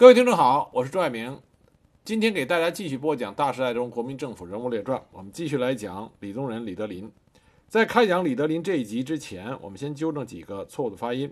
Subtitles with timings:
[0.00, 1.38] 各位听众好，我是朱爱明，
[2.06, 7.12] 今天给大家继续播讲《大时代中国民政府人物列传》，我们继续来讲李宗仁、李德林。
[7.68, 11.30] 在开讲李德林这一集之前，我们先纠正几个错误的发音。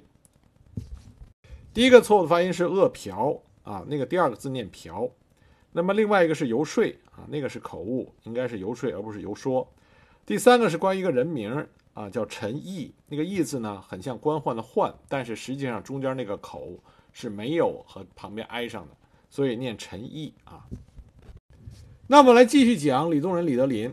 [1.73, 5.09] 第一个错误的发音是“饿嫖”啊，那个第二个字念“嫖”。
[5.73, 6.85] 那么另外一个是“游说”
[7.17, 9.67] 啊，那个是口误，应该是“游说”而不是“游说”。
[10.27, 16.69] 第三个是关于一个人名啊，叫陈毅，那个“毅”字呢，很像官宦的“宦”，但是实际上中间那个口
[17.13, 18.97] 是没有和旁边挨上的，
[19.29, 20.65] 所以念陈毅啊。
[22.07, 23.93] 那我们来继续讲李宗仁、李德林。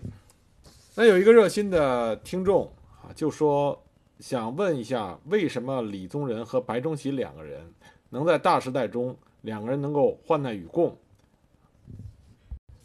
[0.95, 3.83] 那有一个热心的听众啊，就说
[4.19, 7.73] 想问一下，为什么李宗仁和白崇禧两个人
[8.09, 10.97] 能在大时代中两个人能够患难与共，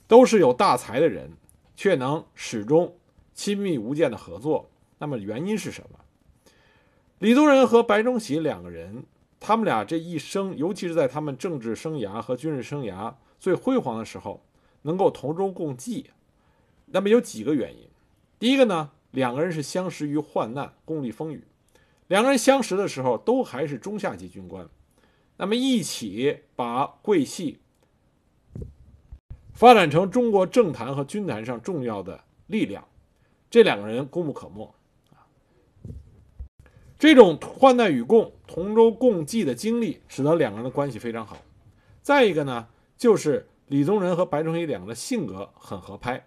[0.09, 1.31] 都是有大才的人，
[1.77, 2.97] 却能始终
[3.33, 4.69] 亲密无间的合作？
[4.99, 5.99] 那么原因是什么？
[7.21, 9.05] 李宗仁和白崇禧两个人，
[9.41, 14.43] 他们俩这一生，尤其是在他们政治生涯和军事生涯最辉煌的时候，
[14.83, 16.11] 能够同舟共济，
[16.87, 17.89] 那么有几个原因。
[18.39, 21.43] 第一个呢，两个人是相识于患难，共历风雨。
[22.07, 24.69] 两个人相识的时候都还是中下级军官，
[25.39, 27.61] 那么一起把桂系
[29.55, 32.87] 发展成中国政坛和军坛上重要的力量，
[33.51, 34.75] 这两个人功不可没。
[37.01, 41.39] 这种患难与共、同舟共济的经历，使得两个人的关系非常好。
[42.03, 46.27] 再一个呢，就是李宗仁和白崇禧两个的性格很合拍。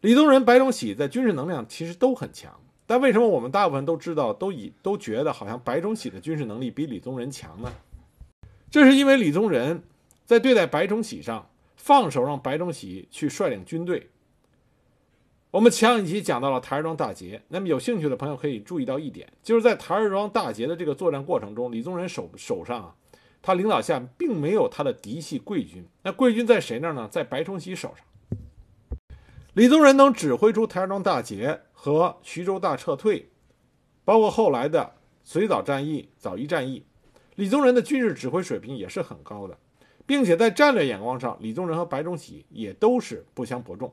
[0.00, 7.72] 李宗仁、白崇禧在军事能量其实都很强，但为什么我们大部分都知道、都以都觉得好像白崇禧的军事能力比李宗仁强呢？
[8.70, 9.82] 这是因为李宗仁
[10.24, 14.08] 在对待白崇禧上放手让白崇禧去率领军队。
[15.52, 22.94] 我们前一集讲到了台儿庄大捷，那么有兴趣的朋友可以注意到一点，就是在台儿庄大捷的这个作战过程中，李宗仁手手上啊，
[23.42, 27.08] 他领导下并没有他的嫡系桂军，那桂军在谁那儿呢？
[27.10, 28.38] 在白崇禧手上。
[29.54, 33.28] 李宗仁能指挥出台儿庄大捷和徐州大撤退，
[34.04, 34.92] 包括后来的
[35.24, 36.84] 随枣战役、枣宜战役，
[37.34, 39.58] 李宗仁的军事指挥水平也是很高的，
[40.06, 43.92] 并且在战略眼光上，李宗仁和白崇禧也都是不相伯仲。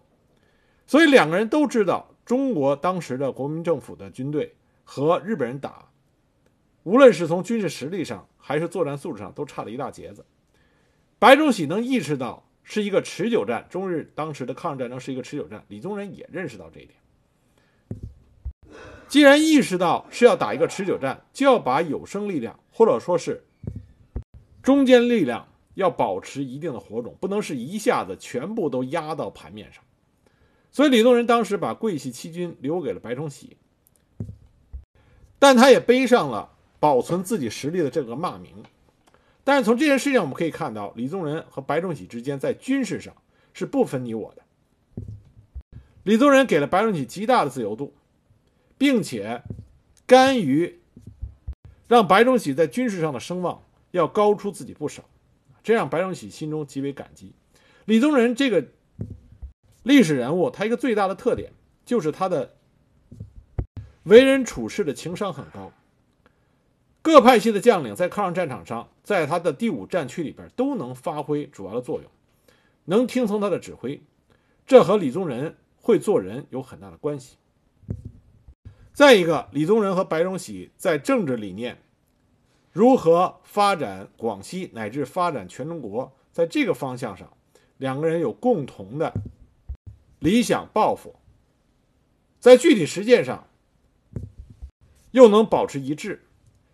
[0.88, 5.90] 所以两个人都知道，中国当时的国民政府的军队和日本人打，
[6.84, 10.26] 无论是从军事实力上还是作战素质上，都差了一大截子。
[11.20, 12.44] 白崇禧能意识到。
[12.70, 15.64] 是一个持久战，中日当时的抗日战争是一个持久战。
[15.70, 17.00] 李宗仁也认识到这一点。
[19.08, 23.42] 既然意识到是要打一个持久战，就要把有生力量或者说是
[24.62, 29.82] 中间力量要保持一定的火种，不能是一下子全部都压到盘面上。
[30.78, 33.58] 所以李宗仁当时把桂系七军留给了白崇禧，
[35.40, 38.64] 但他也背上了保存自己实力的这个骂名。
[39.44, 43.16] 但是从这件事情我们可以看到，李宗仁和白崇禧之间在军事上
[43.56, 44.44] 是不分你我的。
[46.04, 47.96] 李宗仁给了白崇禧极大的自由度，
[48.78, 49.42] 并且
[50.06, 50.78] 甘于
[51.88, 55.04] 让白崇禧在军事上的声望要高出自己不少，
[55.64, 57.34] 这让白崇禧心中极为感激。
[57.86, 58.64] 李宗仁这个
[59.88, 61.54] 历史人物，他一个最大的特点
[61.86, 62.56] 就是他的
[64.04, 65.72] 为人处事的情商很高。
[67.02, 72.12] 各派系的将领在抗日战场上，在他的第五战区里边都能发挥主要的作用，
[72.84, 74.02] 能听从他的指挥，
[74.66, 77.38] 这和李宗仁会做人有很大的关系。
[78.92, 81.78] 再一个，李宗仁和白崇禧在政治理念、
[82.74, 87.32] 如何发展广西乃至发展全中国，在这个方向上，
[87.78, 89.14] 两个人有共同的
[90.20, 91.16] 理想抱负，
[92.40, 93.48] 在具体实践上
[95.12, 96.24] 又能保持一致。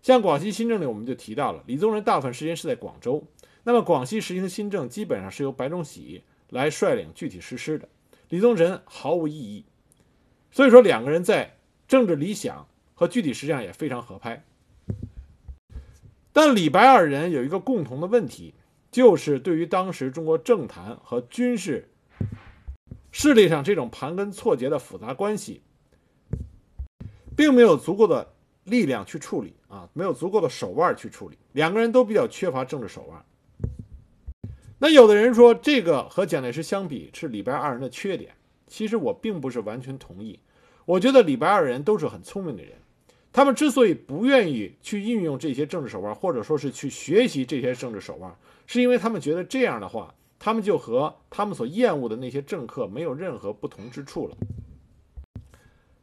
[0.01, 3.25] 像广西新政里，我们就提到了李宗仁大部分时间是在广州，
[3.63, 7.87] 那么广西实行的新政基本上是由白崇禧来率领具体实施的，
[8.29, 9.65] 李宗仁毫无异议。
[10.51, 14.43] 所以说，两个人在政治理想和具体实际上也非常合拍。
[16.31, 18.53] 但李白二人有一个共同的问题，
[18.91, 21.89] 就是对于当时中国政坛和军事
[23.13, 25.62] 势力上这种盘根错节的复杂关系，
[27.38, 28.33] 并没有足够的。
[28.65, 33.25] 力量去处理啊，没有足够的手腕去处理，两个人都比较缺乏政治手腕。
[34.80, 38.31] 那有的人说这个和蒋介石相比是李白二人的缺点，
[38.68, 40.39] 其实我并不是完全同意。
[40.86, 42.71] 我觉得李白二人都是很聪明的人，
[43.33, 48.33] 他们之所以不愿意去运用这些政治手腕，或者说是去学习这些政治手腕，
[48.66, 54.36] 是因为他们觉得这样的话，他们就和他们所厌恶的那些政客没有任何不同之处了。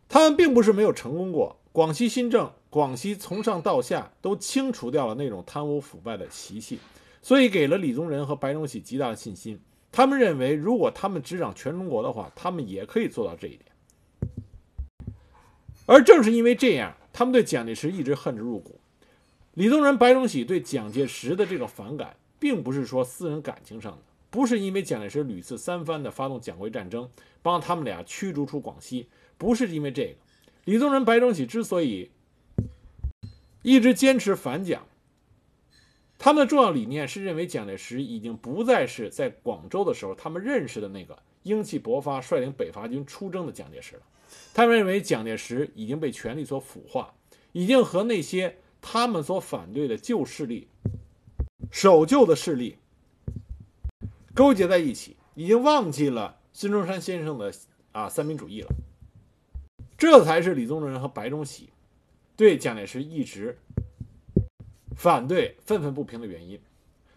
[0.09, 1.61] 他们并不是没有成功过。
[1.73, 6.79] 广西新政，广西从上到下都清除掉了那种贪污腐败的习气，
[7.21, 9.61] 所以给了李宗仁和白崇禧极大的信心。
[9.93, 13.67] 他们认为，如果他们执掌全中国的话，他们也可以做到这一点。
[15.85, 18.81] 而正是因为这样，他们对蒋介石一直恨之入骨。
[19.53, 23.99] 李宗仁、白崇禧对蒋介石的这种反感，并不是说私人感情上的，
[24.31, 27.11] 不是因为蒋介石屡次三番的发动蒋桂战争，
[27.43, 30.15] 帮他们俩驱逐出广西，不是因为这个。
[30.65, 32.11] 李宗仁、白崇禧之所以
[33.63, 34.87] 一直坚持反蒋，
[36.19, 44.03] 他们的重要理念是认为蒋介石已经不再是在广州的时候他们认识的那个英气勃发、率领北伐军出征的蒋介石了。
[44.55, 47.13] 他们认为蒋介石已经被权力所腐化，
[47.51, 50.69] 已经和那些他们所反对的旧势力、
[51.71, 52.77] 守旧的势力
[54.35, 57.53] 勾结在一起，已经忘记了孙中山先生的
[57.93, 58.69] 啊三民主义了。
[59.97, 61.71] 这才是李宗仁和白崇禧
[62.37, 63.59] 对蒋介石一直
[64.97, 66.61] 反对、愤愤不平的原因。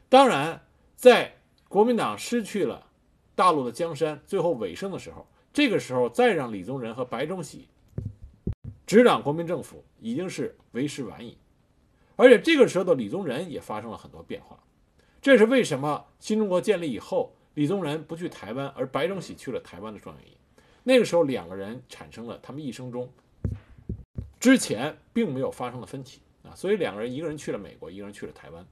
[0.10, 0.62] 当然，
[0.96, 1.36] 在
[1.68, 2.88] 国民党失去了
[3.36, 5.28] 大陆的江山，最后尾声的时候。
[5.54, 7.68] 这个时候再让李宗仁和白崇禧
[8.88, 11.38] 执掌国民政府，已经是为时晚矣。
[12.16, 14.58] 而且这个时候的李宗仁也发生了很多变化，
[15.24, 20.36] 这是为什么新中国建立以后，李宗仁不去台湾，而白崇禧去了台湾的重要原因。
[20.84, 23.10] 那个时候两个人产生了他们一生中
[24.38, 28.66] 之前并没有发生的分歧啊，所以两个人一个人去了美国，一个人去了台湾。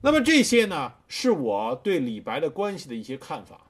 [0.00, 3.68] 那么这些呢，是我对李白的关系的一些看法，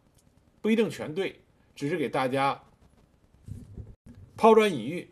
[0.63, 1.43] 不一定全对。
[1.75, 2.63] 只是给大家
[4.35, 5.11] 抛砖引玉，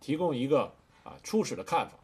[0.00, 0.72] 提供一个
[1.02, 1.98] 啊初始的看法。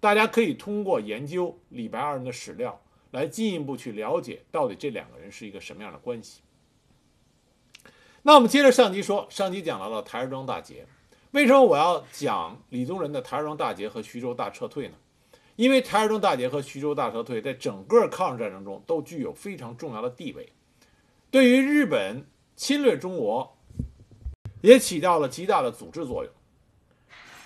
[0.00, 6.40] 大家可以通过研究李白二人的史料，来进一步去了解到底这两个人是一个什么样的关系。
[8.22, 10.86] 那我们接着上集说，上集讲到了台儿庄大捷。
[11.30, 14.94] 为什么我要讲李宗仁的台儿庄大捷和徐州大撤退呢？
[15.56, 20.52] 因为台儿庄大捷和徐州大撤退在整个抗日战争中都具有非常重要的地位，
[21.30, 22.24] 对于日本。
[22.56, 23.56] 侵略中国
[24.60, 26.30] 也起到了极大的阻滞作用，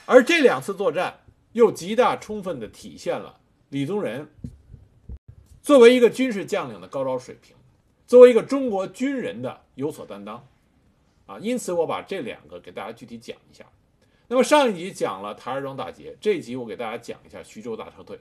[0.06, 1.20] 而这两次作战
[1.52, 3.38] 又极大充分地体现了
[3.68, 4.28] 李宗仁
[5.64, 7.56] 作为一个军事将领的高超水平，
[8.06, 10.46] 作为一个中国军人的有所担当，
[11.24, 13.64] 啊，因此我把这两个给大家具体讲一下。
[14.28, 18.20] 那么上一集讲了台儿庄大捷，这一集我给大家讲一下徐州大撤退。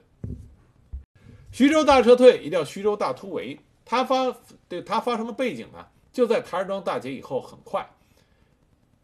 [1.52, 4.34] 徐州大撤退也叫徐州大突围，它发
[4.66, 5.86] 对它发生的背景呢？
[6.14, 7.86] 就在台儿庄大捷以后，很快，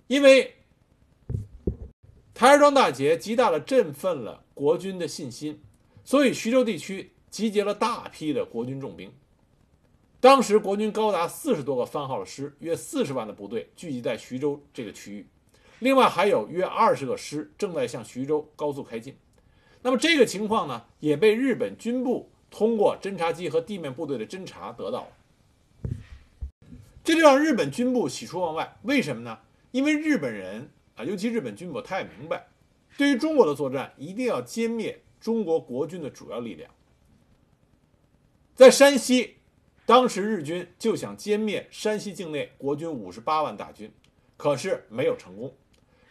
[0.06, 0.54] 因为
[2.32, 5.60] 台儿庄大捷极大的振奋了国军的信心，
[6.04, 9.12] 所以徐州地区集结了大批的国军重兵。
[10.20, 15.26] 当时国军高达四十多个番号的师，约四十万的部队聚集在徐州这个区域，
[15.78, 19.16] 另外还有约二十个师正在向徐州高速开进。
[19.80, 25.90] 那么这个情况呢，也被日本军部通过侦察机和地面部队的侦察得到了。
[27.02, 29.38] 这就让日本军部喜出望外，为什么呢？
[29.70, 32.48] 因为日本人啊，尤其日本军部，他也明白，
[32.98, 36.70] 对于中国的作战，一定要歼灭中国国军的主要力量。
[38.60, 39.36] 在山西，
[39.86, 43.90] 当时日军就想歼灭山西境内国军五十八万大军，
[44.36, 45.50] 可是没有成功。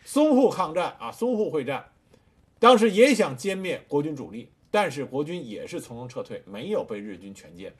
[0.03, 1.91] 淞沪抗战啊，淞沪会战，
[2.57, 7.71] 当时也想歼灭国军主力，但是国军也是从容撤退，没有被日军全歼。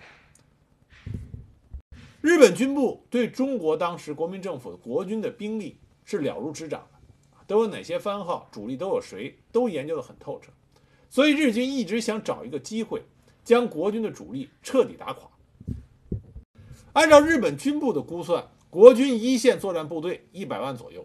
[2.22, 7.00] 日本军部对中国当时国民政府的国军的兵力是了如指掌的，
[7.48, 10.52] 都有哪些番号，主力都有谁，都研究得很透彻。
[11.10, 13.02] 所以日军一直想找一个机会，
[13.50, 15.28] 将国军的主力彻底打垮。
[16.94, 21.04] 按照日本军部的估算，国军一线作战部队一百万左右，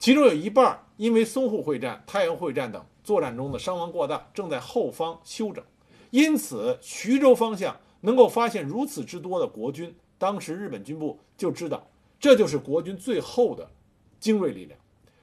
[0.00, 5.62] 其中有一半因为淞沪会战、太原会战等作战中的伤亡过大，正在后方休整。
[6.10, 9.94] 因此，徐州方向能够发现如此之多的国军。
[10.18, 11.86] 当时日本军部就知道，
[12.18, 13.70] 这就是国军最后的
[14.18, 14.76] 精锐力量。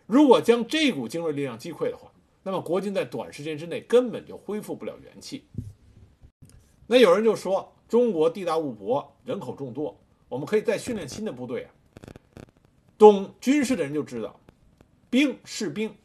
[0.06, 2.10] 如果将这股精锐力量击溃的话，
[2.42, 5.44] 那么国军在短时间之内根本就恢复不了元气。
[6.92, 11.72] 那有人就说，中国地大物博，人口众多，我们可以再训练新的部队啊。
[12.98, 14.38] 懂军事的人就知道，
[15.10, 15.96] 兵士兵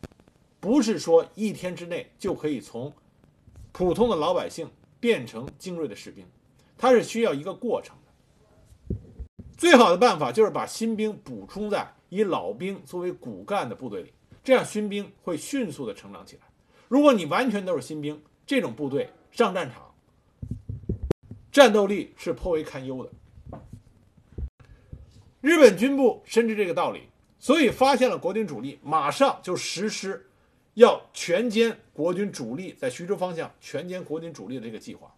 [0.61, 2.93] 不是说一天之内就可以从
[3.73, 6.25] 普通的老百姓变成精锐的士兵，
[6.79, 8.97] 它是需要一个过程的。
[9.57, 14.13] 最好的办法就是把新兵补充在以老兵作为骨干的部队里，
[14.45, 16.43] 这样新兵会迅速的成长起来。
[16.87, 19.86] 如果你完全都是新兵，这种部队上战场，
[21.57, 23.11] 战斗力是颇为堪忧的。
[25.41, 27.05] 日本军部深知这个道理，
[27.39, 30.29] 所以发现了国军主力，马上就实施
[30.75, 35.11] 要全歼国军主力，在徐州方向全歼国军主力的这个计划。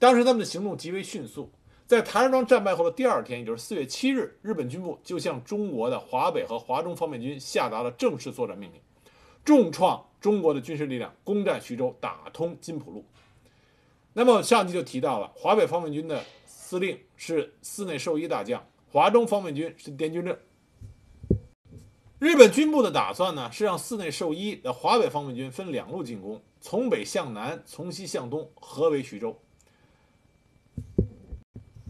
[0.00, 1.48] 当时他们的行动极为迅速，
[1.86, 8.80] 在台儿庄战败后的第二天，也就是四月七日，日本军部就向中国的华北和华中方面军下达了正式作战命令，
[9.44, 13.04] 重创中国的军事力量，攻占徐州，打通津浦路。
[14.18, 20.36] 那么上集就提到了，华北方面军的司令是寺内寿一大将，华中方面军是滇军六。
[22.18, 29.40] 日本军部的打算呢，是让寺内寿一的华北方面军分两路进攻，从北向南，从西向东，合围徐州。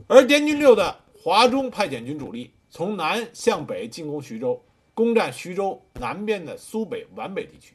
[0.06, 7.74] 而滇军六的华中派遣军主力从南向北进攻徐州，攻占徐州南边的苏北皖北地区。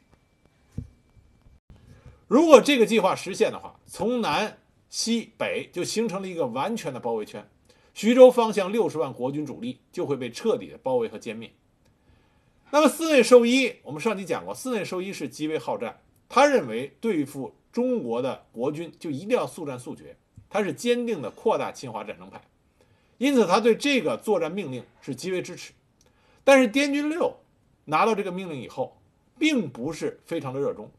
[2.26, 7.48] 如果这个计划实现的话，从南西北就形成了一个完全的包围圈，
[7.92, 11.52] 徐州方向六十万国军主力就会被彻底的包围和歼灭。
[12.70, 20.16] 那么寺内寿一，我们上集讲过，寺内寿一是极为好战，他认为对付中国的国军就一定要速战速决，
[20.48, 22.40] 他是坚定的扩大侵华战争派，
[23.18, 25.72] 因此他对这个作战命令是极为支持。
[26.42, 27.36] 但是滇军六
[27.84, 28.96] 拿到这个命令以后，
[29.38, 30.90] 并不是非常的热衷，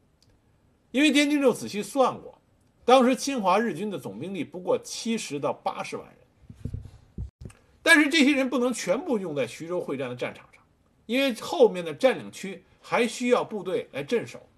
[0.96, 2.40] 因为滇军就仔细算过，
[2.82, 10.62] 当时侵华日军的总兵力不过七十到八十万人，但是这些人不能全部用在徐州会战的战场上。
[11.04, 14.48] 因为后面的占领区还需要部队来镇守，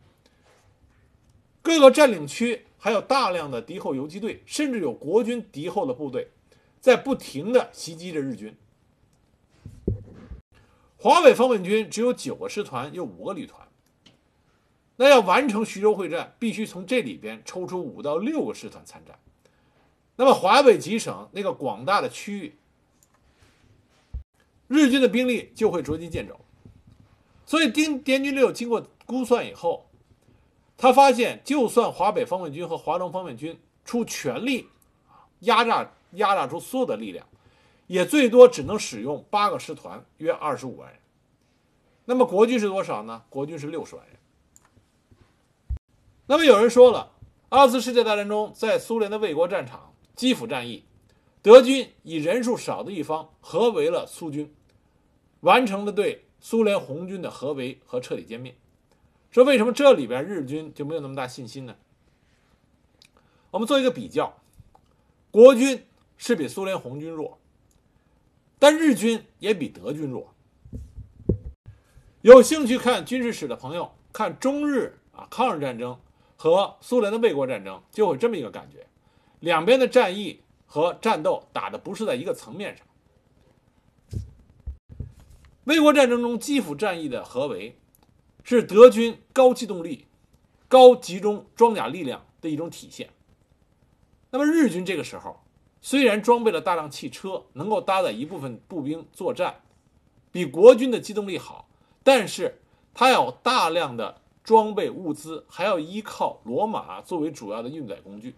[1.60, 6.28] 各个占领区还有大量的敌后游击队，甚至有国军敌后的部队，
[6.80, 8.54] 在不停的袭击着日军。
[10.96, 13.67] 华北方面军只有九个师团，有五个旅团，
[15.00, 19.18] 那要完成徐州会战，必须从这里边抽出五到六个师团参战。
[20.16, 22.58] 那么华北几省那个广大的区域。
[24.66, 26.38] 日军的兵力就会捉襟见肘，
[27.46, 29.88] 所以丁滇军六经过估算以后，
[30.76, 34.66] 他发现，就算华北方面军和华中方面军出全力
[35.40, 37.24] 压榨压榨出所有的力量，
[37.86, 41.00] 也最多只能使用八个师团，约二十五万人。
[42.04, 43.22] 那么国军是多少呢？
[43.30, 44.17] 国军是六十万人。
[46.30, 47.12] 那么有人说了，
[47.48, 50.84] 二次世界大战中，在苏联的卫国战场基辅战役，
[51.40, 54.54] 德军以人数少的一方合围了苏军。
[55.40, 58.54] 完成了对苏联红军的合围和彻底歼灭。
[59.30, 61.74] 说为什么这里边日军就没有那么大信心呢？
[63.50, 64.36] 我们做一个比较，
[65.30, 65.86] 国军
[66.18, 67.38] 是比苏联红军弱，
[68.58, 70.34] 但日军也比德军弱。
[72.20, 75.98] 有兴趣看军事史的朋友，看中日啊抗日战争
[76.40, 78.86] 和苏联的卫国战争，就会这么一个感觉：
[79.40, 82.86] 两边的战役和战斗打的不是在一个层面上。
[85.64, 87.76] 卫国战争中，基辅战役的合围，
[88.44, 90.06] 是德军高机动力、
[90.68, 93.10] 高集中装甲力量的一种体现。
[94.30, 95.40] 那么日军这个时候，
[95.80, 99.60] 虽然装备了大量汽车，能够搭载一部分步兵作战，
[100.30, 101.68] 比国军的机动力好，
[102.04, 102.60] 但是
[102.94, 108.34] 它有大量的装备物资，还要依靠骡马作为主要的运载工具。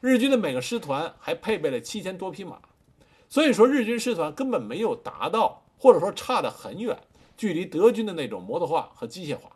[0.00, 2.58] 日军的每个师团还配备了七千多匹马，
[3.28, 5.60] 所以说日军师团根本没有达到。
[5.76, 6.96] 或者说差得很远，
[7.36, 9.50] 距离德军的那种摩托化和机械化。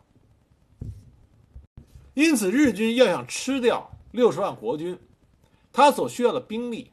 [2.12, 4.98] 因此，日军要想吃掉六十万国军，
[5.72, 6.90] 他所需要的兵力，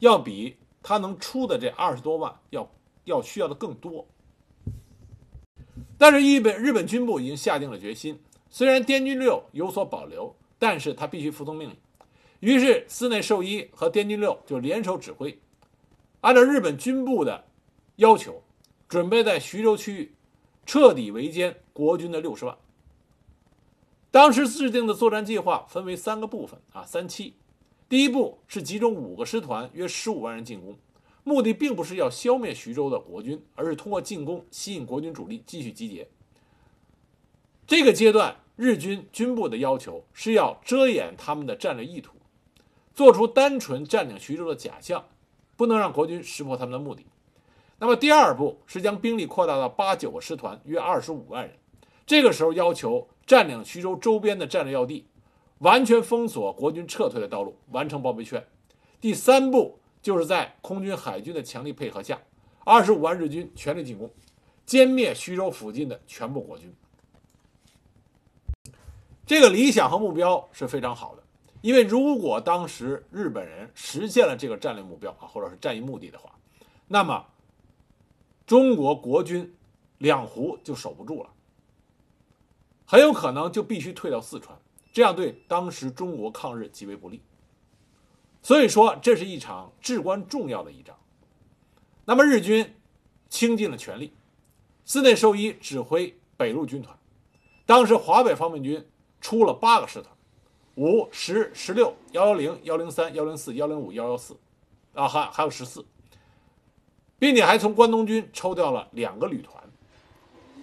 [0.00, 2.68] 要比他能出的这二十多万要
[3.04, 4.04] 要需要的更多。
[5.98, 11.76] 但是日本日本军部已经下定了决心，虽然滇军六有所保留，但是他必须服从命令。
[12.40, 15.38] 于是，寺内寿一和滇军六就联手指挥，
[16.22, 17.44] 按照日本军部的。
[17.98, 18.44] 要求
[18.88, 20.14] 准备在徐州区域
[20.64, 22.56] 彻底围歼国军的六十万。
[24.12, 27.34] 当时制定的作战计划分为三个部分啊，三期。
[27.88, 30.78] 第一步是集中五个师团，约十五万人进攻，
[31.24, 36.08] 目的并不是要消灭徐州的国军，而是通过进攻吸引国军主力继续集结。
[37.66, 42.16] 这个阶段，日军军部的要求是要遮掩他们的战略意图，
[42.94, 45.04] 做出单纯占领徐州的假象，
[45.54, 47.04] 不能让国军识破他们的目的。
[47.78, 51.54] 那么第二步是将兵力扩大到八九个师团，约二十五万人。
[52.06, 55.06] 这个时候要求占领徐州周边的战略要地，
[55.58, 58.42] 完全封锁国军撤退的道路，完成包围圈。
[59.00, 62.18] 第三步就是在空军、海军的强力配合下，
[62.64, 64.10] 二十五万日军全力进攻，
[64.66, 66.74] 歼灭徐州附近的全部国军。
[69.26, 71.22] 这个理想和目标是非常好的，
[71.60, 76.32] 因为如果当时日本人实现了这个战略目标啊，或者是战役目的的话，
[76.86, 77.26] 那么。
[78.46, 79.54] 中国国军
[79.98, 81.28] 两湖就守不住了，
[82.86, 84.58] 很有可能就必须退到四川，
[84.90, 87.20] 这样对当时中国抗日极为不利。
[88.42, 90.96] 所以说这是一场至关重要的一仗。
[92.04, 92.74] 那么日军
[93.28, 94.12] 倾尽了全力，
[94.84, 96.96] 寺内寿一指挥北路军团，
[97.66, 98.88] 当时华北方面军
[99.20, 100.10] 出了八个师团，
[100.76, 104.34] 五、十、十六、幺幺零、幺零三、幺零四、幺零五、幺幺四，
[104.94, 105.84] 啊，还还有十四，
[107.18, 109.62] 并且还从关东军抽调了两个旅团。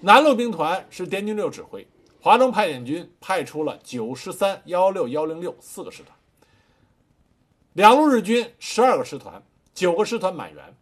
[0.02, 1.88] 南路兵团是滇军六指挥，
[2.22, 6.15] 华中派遣军派出了九、十三、幺幺六、幺零六四个师团，
[7.76, 10.74] 两路日军十二个师团，九个师团满员。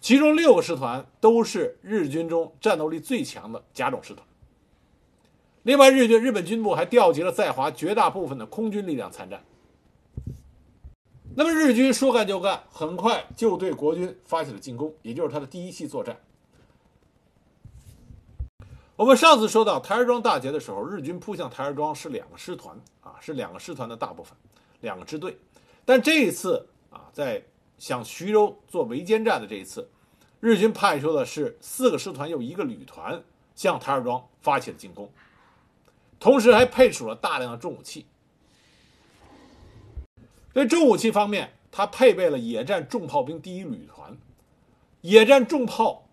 [0.00, 4.26] 其中六个师团都是日军中战斗力最强的甲种师团。
[5.64, 9.44] 另外，日军日本军部还调集了在华绝大部分的空军力量参战。
[11.36, 16.18] 那么，日军说干就干，很快就对国军发起了进攻，也就是他的第一期作战。
[18.96, 24.34] 我们上次说到台儿庄大捷的时候，日军扑向台儿庄是两个师团啊，是两个师团的大部分，
[24.82, 25.36] 两个支队。
[25.84, 27.42] 但这一次啊，在
[27.78, 29.90] 向徐州做围歼战的这一次，
[30.38, 33.20] 日军派出的是四个师团又一个旅团
[33.56, 35.10] 向台儿庄发起了进攻，
[36.20, 38.06] 同时还配属了大量的重武器。
[40.54, 44.16] 在重武器方面，它配备了野战重炮兵第一旅团，
[45.00, 46.06] 野战重炮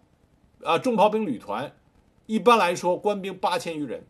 [0.64, 1.76] 啊重炮兵旅团，
[2.26, 4.08] 一般来说官兵八千余人，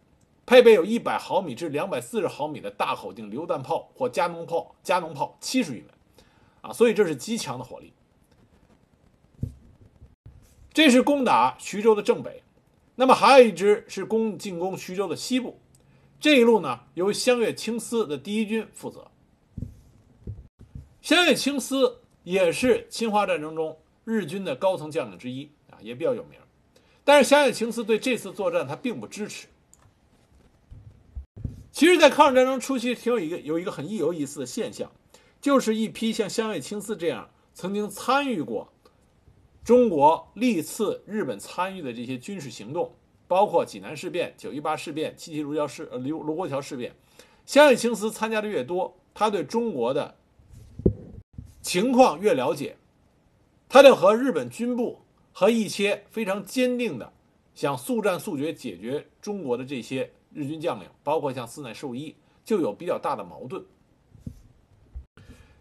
[0.49, 5.89] 配备有一百毫米至两百四十毫米的大口径榴弹炮或加农炮，加农炮七十余门。
[6.61, 7.93] 啊，所以这是极强的火力。
[10.73, 12.41] 这是攻打徐州的正北，
[12.95, 15.59] 那么还有一支是攻进攻徐州的西部。
[16.19, 19.11] 这一路呢，由湘粤清司的第一军负责。
[20.99, 26.39] 湘粤清司也是侵华战争中日军的高层将领之一啊，也比较有名。
[27.03, 29.47] 但是湘粤清司对这次作战他并不支持。
[31.71, 34.91] 其实，在抗日战争初期，挺有一个有一个很有意思的现象。
[35.41, 38.67] 就是一批像湘粤清司这样曾经参与过
[39.63, 42.93] 中国历次日本参与的这些军事行动，
[43.25, 46.93] 包括济南事变、九一八事变、七七卢桥事呃卢卢沟桥事变，
[47.45, 50.17] 湘粤清司参加的越多，他对中国的
[51.62, 52.75] 情况越了解，
[53.69, 54.99] 他就和日本军部
[55.32, 57.13] 和一些非常坚定的
[57.55, 62.15] 想速战速决解决中国的这些日军将领，包括像寺内寿一，
[62.45, 63.63] 就有比较大的矛盾。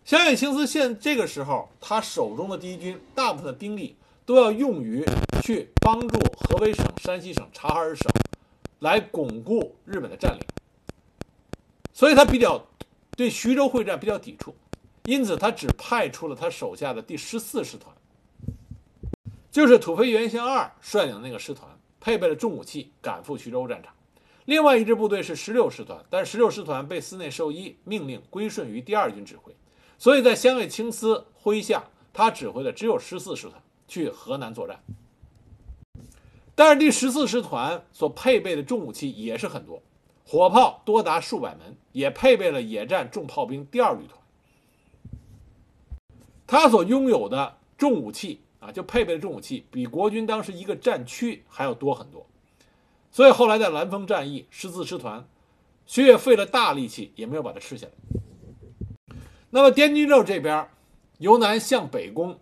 [0.04, 5.04] 小野清司现这个时候，他手中的第一军大部分的兵力都要用于
[5.42, 8.10] 去帮助河北省、山西省、察哈尔省
[8.78, 10.40] 来巩固日本的占领，
[11.92, 12.64] 所以他比较
[13.16, 14.54] 对徐州会战比较抵触，
[15.04, 17.94] 因此他只派出了他手下的第十四师团，
[19.50, 21.68] 就是土肥原贤二率领的那个师团，
[22.00, 23.92] 配备了重武器，赶赴徐州战场。
[24.48, 29.54] 另外一支部队是十六师团，但十六师团被司内寿一命令归顺于第二军指挥。
[29.98, 31.84] 所以在湘粤清司麾下，
[32.14, 34.82] 他指挥的只有十四师团去河南作战。
[36.54, 39.82] 但是第十四师团所配备的重武器也是很多，
[40.24, 44.18] 火炮多达数百门，也配备了野战重炮兵第二旅团。
[46.46, 52.24] 他所拥有的重武器啊，就配备的重武器比国军当时一个战区还要多很多。
[53.18, 55.28] 所以后来在兰丰战役，十四师团
[55.86, 59.16] 薛岳费了大力气也没有把它吃下来。
[59.50, 60.70] 那么滇军六这边
[61.18, 62.38] 由南向北攻，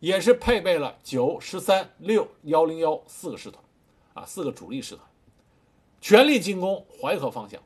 [0.00, 3.62] 也是配备了九、十三、六、幺零幺四个师团，
[4.14, 5.06] 啊，四个主力师团，
[6.00, 7.60] 全力进攻淮河方向。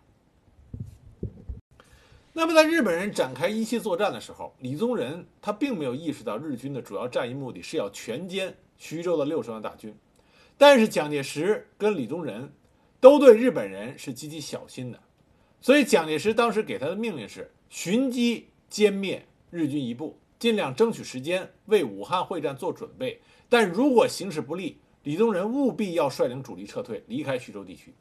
[2.32, 9.96] 那么在日本人展开一期作战的时候，李宗仁他并没有意识到日军的主要战役目的是要全歼徐州的六十万大军，
[10.58, 12.52] 但是蒋介石跟李宗仁
[13.00, 15.00] 都对日本人是极其小心的，
[15.62, 18.48] 所以蒋介石当时给他的命令是寻机。
[18.70, 23.18] 歼灭日军一部，尽量争取时间为武汉会战做准备。
[23.48, 27.94] 但如果形势不利，李宗仁务必要率领主力撤退，离开徐州地区。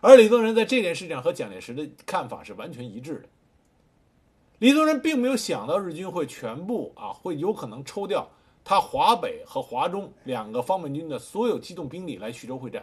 [0.00, 3.28] 而李宗仁在这件事上和蒋介石的看法是完全一致的。
[4.60, 8.30] 李宗仁并没有想到日军会全部啊，会有可能抽调
[8.64, 12.82] 他华北和华中两个方面军的所有机动兵力来徐州会战。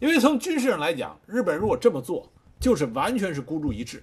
[0.00, 2.28] 因为从军事上来讲，日本如果这么做，
[2.58, 4.02] 就是完全是孤注一掷。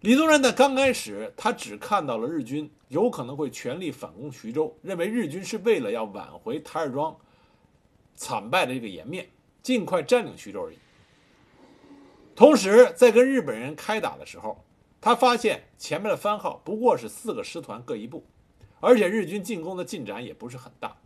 [0.00, 7.16] 李宗仁在刚开始，他只看到了日军有可能会全力反攻徐州，认为日军是为了要挽回台儿庄
[8.16, 9.28] 惨败的这个颜面，
[9.62, 10.78] 尽快占领徐州而已。
[12.34, 14.62] 同时，在跟日本人开打的时候，
[15.00, 18.24] 他发现前面的番号不过是四个师团各一部，
[18.84, 20.96] 而且日军进攻的进展也不是很大。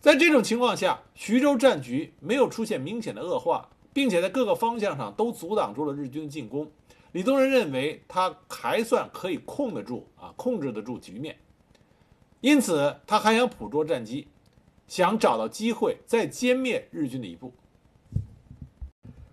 [0.00, 6.70] 在这种情况下，徐州战局没有出现明显的恶化，并且在各个方向上都阻挡住了日军的进攻。
[7.12, 11.36] 李宗仁认为他还算可以控得住啊，控制得住局面，
[12.40, 14.28] 因此他还想捕捉战机，
[14.86, 17.52] 想找到机会再歼灭日军的一部。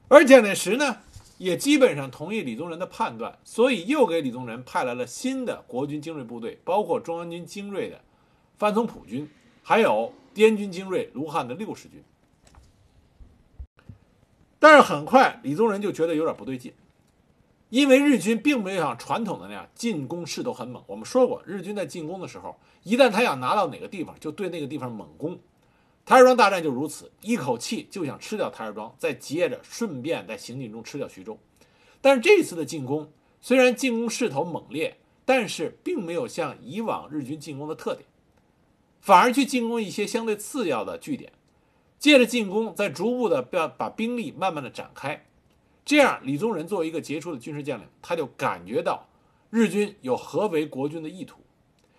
[0.07, 0.97] 而蒋介石呢，
[1.37, 8.01] 也基本上同意李宗仁的判断，所以又给李宗仁派来了新的国军精锐部队，包括中央军精锐的
[8.57, 9.29] 范从普军，
[9.63, 12.03] 还有滇军精锐卢汉的六十军。
[14.59, 16.73] 但是很快，李宗仁就觉得有点不对劲。
[17.69, 20.81] 因为日军并没有像传统的那样进攻势头很猛。
[20.87, 25.37] 我们说过，日军在进攻的时候，一旦他想拿到哪个地方，就对那个地方猛攻。
[26.07, 31.37] 台儿庄大战就如此，一口气就想吃掉台儿庄，再接着顺便在行进中吃掉徐州。
[31.99, 38.05] 但是这次的进攻虽然进攻势头猛烈，但是并没有像以往日军进攻的特点，
[39.01, 41.33] 反而去进攻一些相对次要的据点，
[41.99, 45.25] 借着进攻再逐步的把把兵力慢慢的展开。
[45.83, 49.09] 这样，李宗仁作为一个杰出的军事将领，他就感觉到
[49.49, 51.41] 日军有合围国军的意图，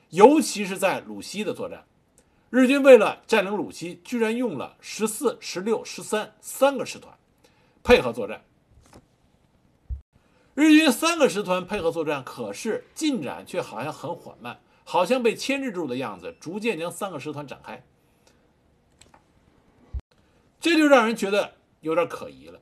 [0.09, 1.85] 尤其是在鲁西的作战，
[2.51, 7.19] 日军为了占领鲁西，居然用了十四、十六、十三三个师团
[7.83, 8.43] 配合作战。
[10.55, 17.85] 日军三个师团配合作战，可是进展却好像很缓慢，好像被牵制住的样子，逐渐将三个师团展开，
[20.59, 22.61] 这就让人觉得有点可疑了。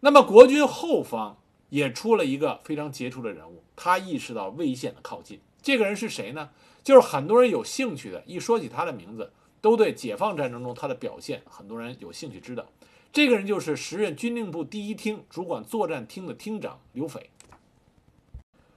[0.00, 5.40] 那么，国军后方也出了一个非常杰出的人物，他意识到危险的靠近。
[5.62, 6.50] 这个人是谁呢？
[6.86, 12.64] 就是很多人有兴趣的，一说起他的名字，都对解放战争中他的表现，很多人有兴趣知道。
[13.12, 17.30] 这个人就是时任军令部第一厅主管作战厅的厅长刘斐。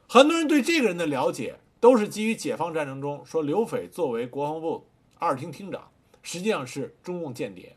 [0.08, 4.88] 很多人对这个人的了解，都是基于解放战争中说刘斐作为国防部
[5.20, 5.92] 二厅厅长，
[6.24, 7.76] 实际上是中共间谍。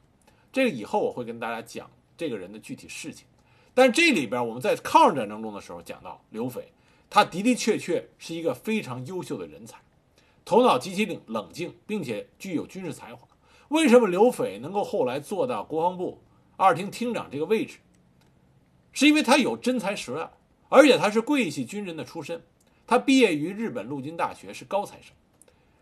[0.51, 3.27] 这个以后我会跟大家讲这个人的具体事情。
[3.75, 6.73] 但这里边，我们在抗日战争中的时候讲到刘斐，
[7.11, 9.82] 他的的确确是一个非常优秀的人才，
[10.45, 13.27] 头脑极其冷冷静，并且具有军事才华。
[13.69, 16.21] 为什么刘斐能够后来做到国防部
[16.57, 17.79] 二厅厅长这个位置？
[18.93, 20.33] 是因为他有真材实料，
[20.69, 22.43] 而且他是桂系军人的出身，
[22.87, 25.15] 他毕业于日本陆军大学，是高材生，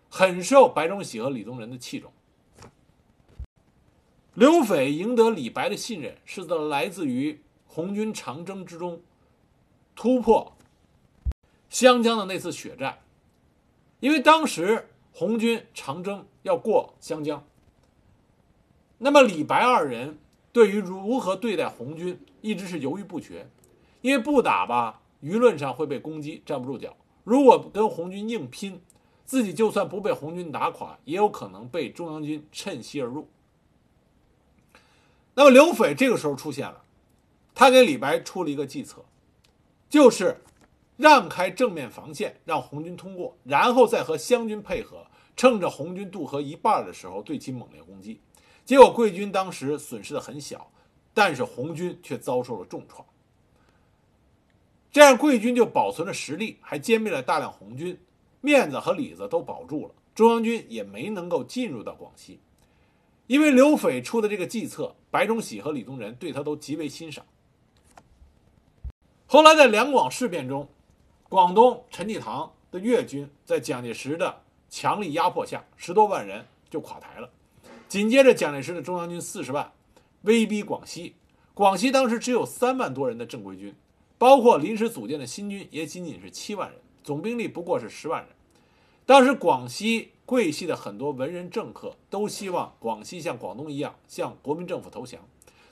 [0.08, 2.12] 很受白崇禧和李宗仁的器重。
[4.34, 7.40] 刘斐赢得李白的信任，是在来自于。
[7.72, 9.00] 红军长征之中，
[9.94, 10.56] 突破
[11.68, 12.98] 湘江的那次血战，
[14.00, 17.44] 因为当时红军长征要过湘江，
[18.98, 20.18] 那么李白二人
[20.52, 23.48] 对于如何对待红军一直是犹豫不决，
[24.00, 26.90] 因为不打吧，舆论上会被攻击，站不住脚；
[27.24, 28.80] 如果跟红军硬拼，
[29.24, 33.28] 自己就算不被红军打垮，也有可能被中央军趁虚而入。
[35.34, 36.82] 那么刘斐这个时候出现了。
[37.52, 39.04] 他给李白出了一个计策，
[39.90, 40.40] 就是
[41.00, 48.20] 让开正面防线，让红军通过，然后再和湘军配合，趁着红军渡河一半的时候对其猛烈攻击。
[48.66, 50.70] 结果桂军当时损失的很小，
[51.14, 53.02] 但是红军却遭受了重创。
[54.92, 57.98] 这样桂军就保存了实力，还歼灭了大量红军，
[58.42, 59.94] 面子和里子都保住了。
[60.14, 62.40] 中央军也没能够进入到广西，
[63.26, 67.24] 因为刘斐出的这个计策，白崇禧和李宗仁对他都极为欣赏。
[69.26, 70.68] 后来在两广事变中，
[71.30, 77.30] 广东陈济棠的粤军在蒋介石的强力压迫下，十多万人就垮台了。
[77.86, 79.70] 紧接着，蒋介石的中央军四十万
[80.22, 81.14] 威逼广西，
[81.54, 83.72] 广西当时只有三万多人的正规军，
[84.18, 88.30] 包括临时组建的新军也仅仅是七万人，总兵力不过是十万人。
[89.06, 95.20] 当时广西桂系的很多文人政客都希望广西像广东一样向国民政府投降，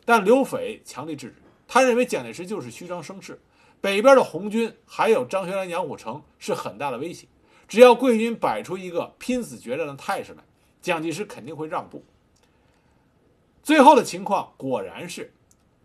[0.04, 1.34] 但刘斐强力制止，
[1.66, 3.40] 他认为蒋介石就是虚张声势。
[3.80, 7.26] 北边的红军还有张学良、杨虎城是很大的威胁，
[7.68, 10.42] 只要桂军摆出一个拼死决战的态势来，
[10.82, 12.04] 蒋介石肯定会让步。
[13.62, 15.32] 最后的情况果然是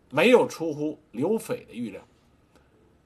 [0.09, 2.01] 没有出乎刘斐的预料，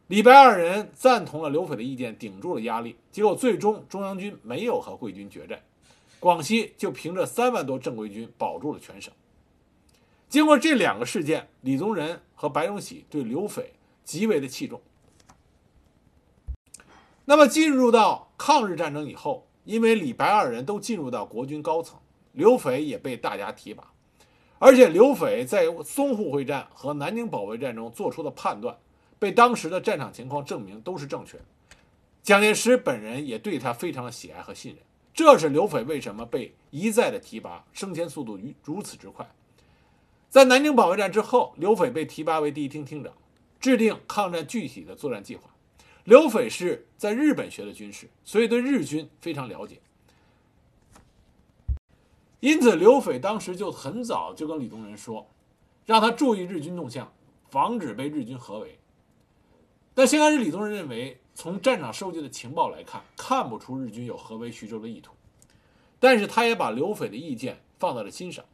[0.07, 5.61] 李白二人赞同了刘斐的意见，顶住了压力，结果最终中央军没有和桂军决战，
[6.19, 9.13] 广西就凭着三万多正规军保住了全省。
[10.29, 13.73] 经过这两个事件，李宗仁和白崇禧对刘斐。
[14.07, 14.81] 极为的器重。
[17.25, 21.99] 那么进入到抗日战争以后，因为李白二人都进入到国军高层，
[22.31, 23.91] 刘斐也被大家提拔，
[24.59, 28.77] 而且刘斐在淞沪会战和南京保卫战中做出的判断，
[29.19, 31.43] 被当时的战场情况证明都是正确的。
[32.23, 34.81] 蒋介石本人也对他非常的喜爱和信任，
[35.13, 39.29] 这是刘斐为什么被一再的提拔，升迁速度如如此之快。
[40.29, 43.11] 在南京保卫战之后，刘斐被提拔为第一厅厅长，
[43.67, 45.49] 制定抗战具体的作战计划。
[46.05, 49.81] 刘斐是在日本学的军事，所以对日军非常了解。
[52.39, 55.29] 因此，刘斐当时就很早就跟李宗仁说，
[55.85, 57.11] 让他注意日军动向，
[57.49, 58.79] 防止被日军合围。
[59.93, 65.11] 但先开始，李宗仁认为，从战场收集的情报来看，看不出日军有合围徐州的意图。
[65.99, 68.45] 但是，他也把刘斐的意见放在了心上。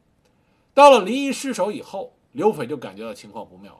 [0.73, 3.79] 到了临沂失守以后，刘斐就感觉到情况不妙了。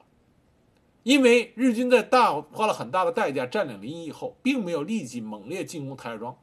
[1.04, 6.36] 因为日军在大花了很大的代价占领临沂以后，并没有立即猛烈进攻台儿庄，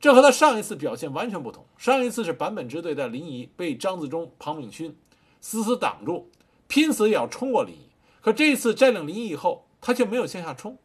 [0.00, 1.66] 这和他上一次表现完全不同。
[1.76, 4.96] 上一次是坂本支队在临沂被张自忠、庞炳勋
[5.42, 6.30] 死死挡住，
[6.66, 7.78] 拼死也要冲过临沂。
[8.22, 10.78] 可这一次占领临沂以后，他却没有向下冲，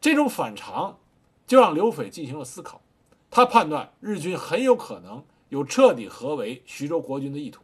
[0.00, 0.98] 这种反常
[1.46, 2.82] 就让刘斐进行了思考。
[3.30, 7.62] 他判断日军很有可能有彻底合围徐州国军的意图。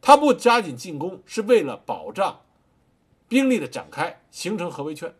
[0.00, 2.42] 他不加紧进攻，是为了保障。
[3.28, 5.12] 兵力的展开形成合围圈，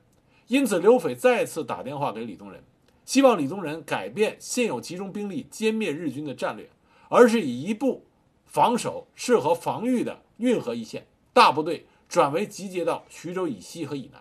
[0.46, 2.62] 因此刘斐再次打电话给李宗仁，
[3.04, 6.70] 希望李宗仁改变现有集中兵力歼灭日军的战略，
[7.08, 8.04] 而是以一部
[8.44, 14.20] 防守适合防御的运河一线大部队转为集结到徐州以西和以南。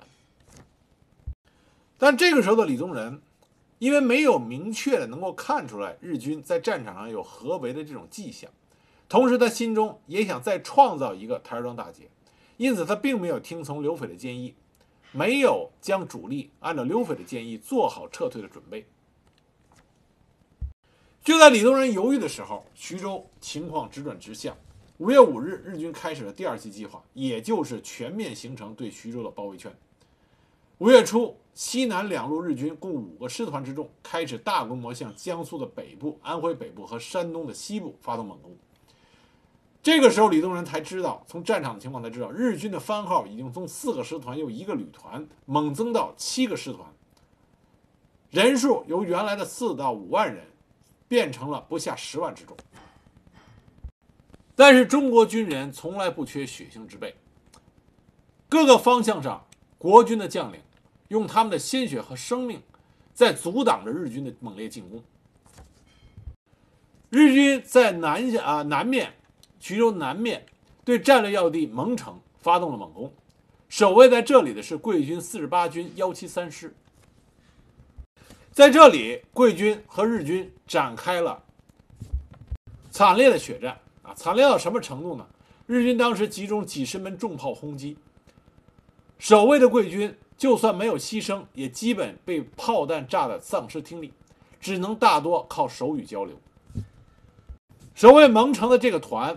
[1.97, 3.21] 但这个时候的李宗仁，
[3.77, 8.49] 因为没有明确的能够看出来日军在战场上有合围的这种迹象，
[9.07, 12.09] 同时他心中也想再创造一个台儿庄大捷。
[12.57, 14.55] 因此，他并没有听从刘斐的建议，
[15.11, 18.85] 没有将主力按照刘斐的建议做好撤退的准备。
[21.23, 24.55] 就在李宗仁犹豫的时候，徐州情况直转直下。
[24.99, 29.75] 五月五日，日军开始了第二期计划，也就是全面形成对徐州的包围圈。
[30.77, 38.55] 五月初，西南两路日军共五个师团之众开始大规模向江苏的北部、安徽北部和山东的西部发动猛攻。
[39.85, 46.91] 这个时候，李宗仁才知道，从战场的情况才知道，日军的番号已经从四个师团又一个旅团猛增到七个师团，
[48.31, 50.43] 人数由原来的四到五万人
[51.07, 52.57] 变成了不下十万之众。
[54.55, 57.13] 但是中国军人从来不缺血性之辈，
[58.49, 59.45] 各个方向上，
[59.77, 60.59] 国军的将领
[61.09, 62.59] 用他们的鲜血和生命
[63.13, 65.03] 在阻挡着日军的猛烈进攻。
[67.11, 69.13] 日军在南下啊南面。
[69.67, 70.45] 徐州南面
[70.83, 73.11] 对战略要地蒙城发动了猛攻，
[73.67, 76.71] 守卫在这里的是桂军四十八军幺七三师。
[78.51, 81.41] 在这里，桂军和日军展开了
[82.91, 84.13] 惨烈的血战啊！
[84.13, 85.25] 惨烈到什么程度呢？
[85.65, 87.97] 日军当时集中几十门重炮轰击，
[89.17, 94.13] 守卫的桂军就算没有牺牲，也基本被炮弹炸得丧失听力，
[94.61, 96.39] 只能大多靠手语交流。
[97.95, 99.35] 守卫蒙城的这个团。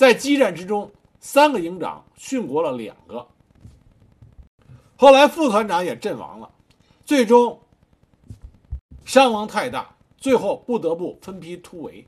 [0.00, 3.28] 在激战之中，三个营长殉国了两个，
[4.96, 6.50] 后来副团长也阵亡了，
[7.04, 7.60] 最终
[9.04, 12.06] 伤亡太大，最后不得不分批突围。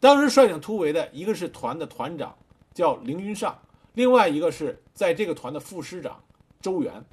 [0.00, 2.34] 当时率领突围的一个是团的团长，
[2.72, 3.52] 叫凌云上；
[3.92, 6.18] 另外一个是在这个团的副师长
[6.62, 7.04] 周元。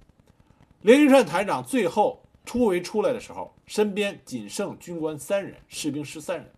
[0.79, 6.49] 凌云上团长最后突围出来的时候，身边仅剩军官三人，士兵十三人，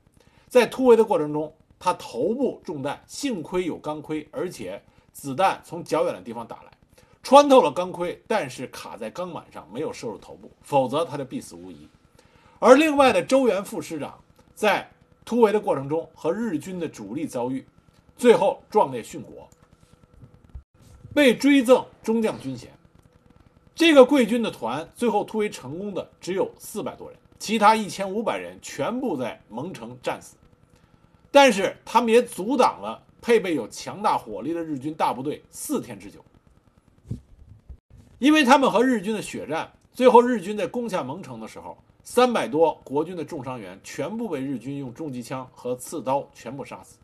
[0.47, 1.51] 在突围的过程中。
[1.79, 4.81] 他头部中弹，幸亏有钢盔，而且
[5.13, 6.71] 子弹从较远的地方打来，
[7.21, 11.87] 穿透了钢盔，但是卡在钢板上，没有射入头部，否则他就必死无疑。
[12.59, 14.19] 而另外的周元副师长
[14.55, 14.89] 在
[15.23, 17.65] 突围的过程中和日军的主力遭遇，
[18.17, 19.47] 最后壮烈殉国，
[21.13, 22.71] 被追赠中将军衔。
[23.75, 30.35] 这个桂军的团最后突围成功的只有四百多人，其他一千五百人全部在蒙城战死。
[31.31, 36.23] 但是他们也阻挡了配备有强大火力的日军大部队四天之久，
[38.17, 46.97] 因为他们和日军的血战，最后日军在攻下蒙城的时候，三百多国军的重伤员全部被日军用重机枪和刺刀全部杀死，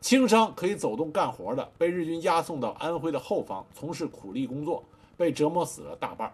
[0.00, 4.82] 轻伤可以走动干活的被日军押送到安徽的后方从事苦力工作，
[5.16, 6.32] 被折磨死了大半。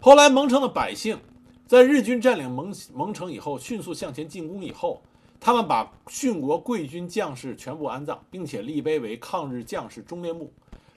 [0.00, 1.18] 后来蒙城的百姓。
[1.68, 5.02] 在日军占领蒙蒙城以后，迅速向前进攻以后，
[5.38, 10.50] 他们把殉国贵军将士全部安葬，并且立碑为抗日将士忠烈墓。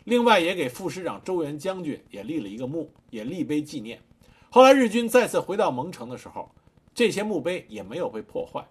[0.05, 4.01] 另外，也给副师长周元将军也立了一个墓，也立碑纪念。
[4.49, 6.49] 后来，日军再次回到蒙城的时候，
[6.95, 8.65] 这些墓碑也没有被破坏。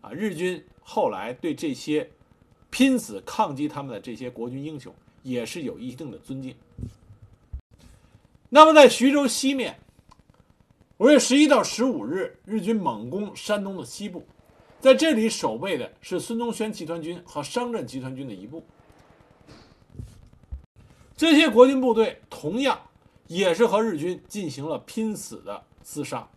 [0.00, 2.10] 啊，日军后来对这些
[2.68, 6.52] 拼死抗击他们的这些国军英雄，也是有一定的尊敬。
[8.48, 9.78] 那么，在徐州西面。
[10.98, 14.24] 五月十一到十五日，日军猛攻山东的西部，
[14.78, 18.64] 在这里守备的是孙中轩集团军和商震集团军的一部。
[21.16, 22.80] 这些国军部队同样
[23.26, 26.28] 也是和日军进行了拼死的厮杀。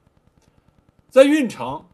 [1.07, 1.85] 在运城，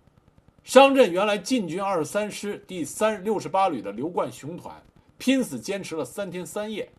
[0.64, 4.82] 商震原来进军二十三师第三六十八旅的刘冠雄团，
[5.18, 6.90] 拼死坚持了三天三夜，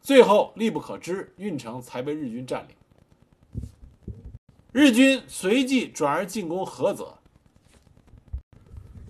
[0.00, 2.74] 最后力不可支，运城才被日军占领。
[4.72, 7.18] 日军随即转而进攻菏泽，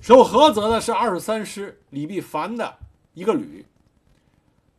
[0.01, 2.79] 守菏泽的是二十三师李必凡的
[3.15, 3.65] 一个旅。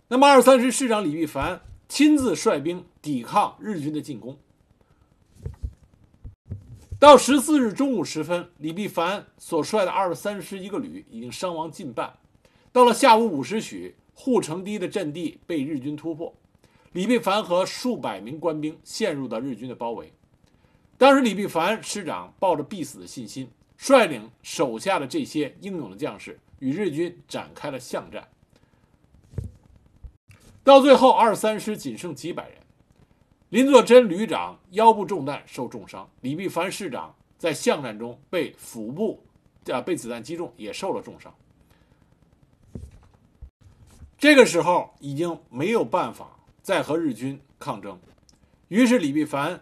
[0.09, 4.37] 那么，二十三师师长李必凡亲自率兵抵抗日军的进攻。
[6.99, 12.13] 到十四日中午时分，李必凡所率的二十三师一个旅已经伤亡近半。
[12.73, 16.35] 到了下午五时许，护城堤的阵地被日军突破，
[16.91, 20.11] 李必凡和数百名官兵陷入到日军的包围。
[21.03, 28.25] 当时，李必凡师长抱着必死的信心，率领手下的这些英勇的将士与日军展开了巷战。
[30.63, 32.57] 到最后，二三师仅剩几百人。
[33.49, 39.21] 林作珍旅长腰部中弹受重伤，李必凡师长在巷战中被腹部
[39.73, 41.35] 啊被子弹击中，也受了重伤。
[44.17, 47.99] 这个时候已经没有办法再和日军抗争，
[48.69, 49.61] 于是李必凡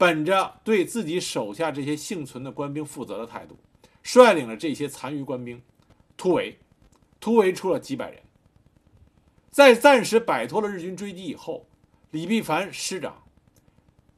[0.00, 3.58] 本着对自己手下这些幸存的官兵负责的态度，
[4.02, 5.60] 率领了这些残余官兵
[6.16, 6.58] 突围，
[7.20, 8.22] 突围出了几百人，
[9.50, 11.66] 在暂时摆脱了日军追击以后。
[12.12, 13.24] 李必凡师长，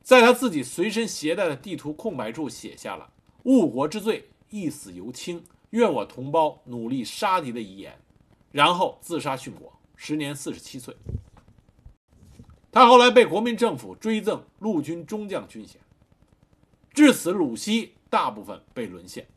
[0.05, 3.11] 在他自己随身携带的地图空白处写下了
[3.43, 7.99] “误国之罪，一死犹轻，愿我同胞努力杀敌”的遗言，
[8.53, 10.97] 然后自杀殉国，时年四十七岁。
[12.73, 15.81] 他后来被国民政府追赠陆军中将军衔，
[16.93, 19.29] 至此鲁西大部分被沦陷。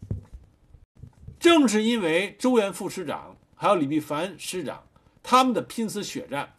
[1.39, 4.83] 正是因为周元副师长还有李必凡师长
[5.21, 6.53] 他们的拼死血战。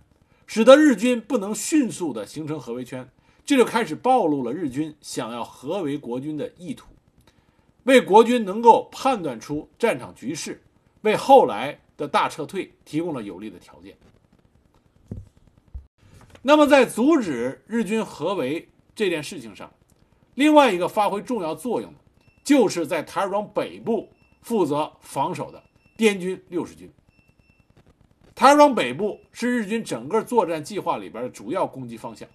[0.49, 3.11] 使得日军不能迅速的形成合围圈，
[3.45, 6.87] 这就开始暴露了日军想要合围国军的意图，
[7.83, 10.63] 为国军能够判断出战场局势，
[11.01, 13.97] 为后来的大撤退提供了有利的条件。
[16.49, 19.69] 那么，在阻止日军合围这件事情上，
[20.37, 21.99] 另外一个发挥重要作用的，
[22.45, 24.09] 就是在台儿庄北部
[24.43, 25.61] 负责防守的
[25.97, 26.89] 滇军六十军。
[28.33, 32.29] 台儿庄北部是日军整个作战计划里边的主要攻击方向。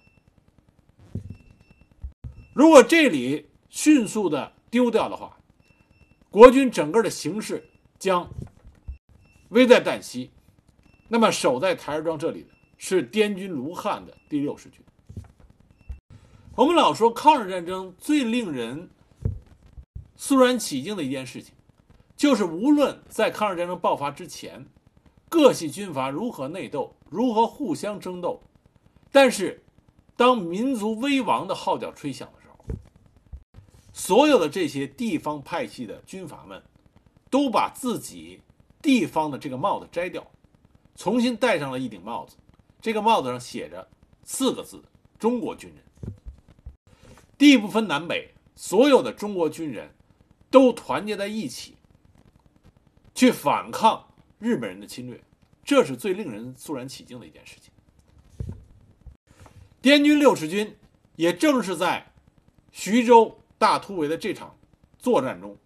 [2.52, 5.34] 如果这里迅速的丢掉的话，
[6.28, 7.66] 国军整个的形势
[7.98, 8.28] 将
[9.48, 10.30] 危在旦夕。
[11.08, 12.48] 那么守在台儿庄这里的
[12.84, 14.80] 是滇军卢汉的第六十军。
[16.56, 18.90] 我们老说抗日战争最令人
[20.16, 21.54] 肃然起敬的一件事情，
[22.16, 24.66] 就是无论在抗日战争爆发之前。
[25.28, 28.42] 各系军阀如何内斗，如何互相争斗，
[29.12, 29.62] 但是，
[30.16, 32.64] 当民族危亡的号角吹响的时候，
[33.92, 36.60] 所有的这些地方派系的军阀们，
[37.30, 38.42] 都把自己
[38.82, 40.26] 地方的这个帽子摘掉，
[40.96, 42.36] 重新戴上了一顶帽子。
[42.82, 43.88] 这个帽子上写着
[44.24, 44.82] 四个字
[45.18, 45.78] ：“中国军人”。
[47.38, 49.94] 地不分南北，所有的中国军人，
[50.50, 51.76] 都团结在一起，
[53.14, 54.08] 去反抗。
[54.40, 55.22] 日本人的侵略，
[55.62, 57.72] 这是最令人肃然起敬的一件事情。
[59.80, 60.76] 滇军六十军
[61.14, 62.12] 也正是在
[62.72, 64.56] 徐州大突围的这场
[64.98, 65.56] 作战中，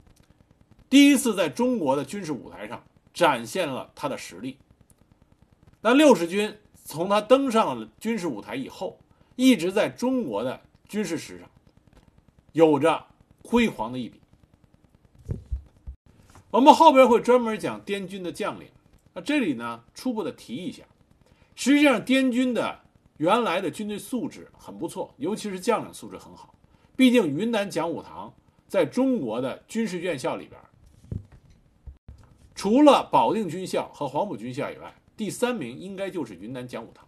[0.91, 4.59] 第一次在中国的军事舞台上展现了他的实力。
[5.81, 8.97] 那六十军从他登上了军事舞台以后，
[9.35, 11.51] 一直在中国的军事史上
[12.53, 13.05] 有着
[13.43, 14.21] 辉煌的一笔。
[16.53, 18.69] 我们后边会专门讲滇军的将领，
[19.13, 20.85] 那这里呢初步的提一下，
[21.57, 22.79] 实际上滇军的
[23.17, 26.55] 原来的军队素质很不错，尤其是将领素质很好。
[26.95, 28.33] 毕竟云南讲武堂
[28.69, 30.59] 在中国的军事院校里边，
[32.55, 37.07] 除了保定军校和黄埔军校以外，第三名应该就是云南讲武堂。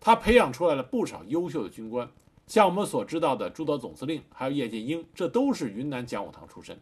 [0.00, 2.10] 他培养出来了不少优秀的军官，
[2.46, 6.78] 像我们所知道的朱德总司令，还有叶剑英，这都是云南讲武堂出身。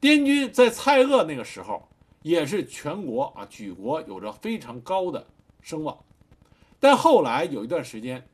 [0.00, 1.88] 滇军在蔡锷那个时候
[2.22, 5.26] 也是全国啊举国有着非常高的
[5.60, 5.98] 声望，
[6.78, 8.28] 但后来有一段时间，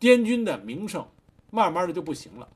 [0.00, 1.06] 滇军的名声
[1.50, 2.48] 慢慢的就不行了。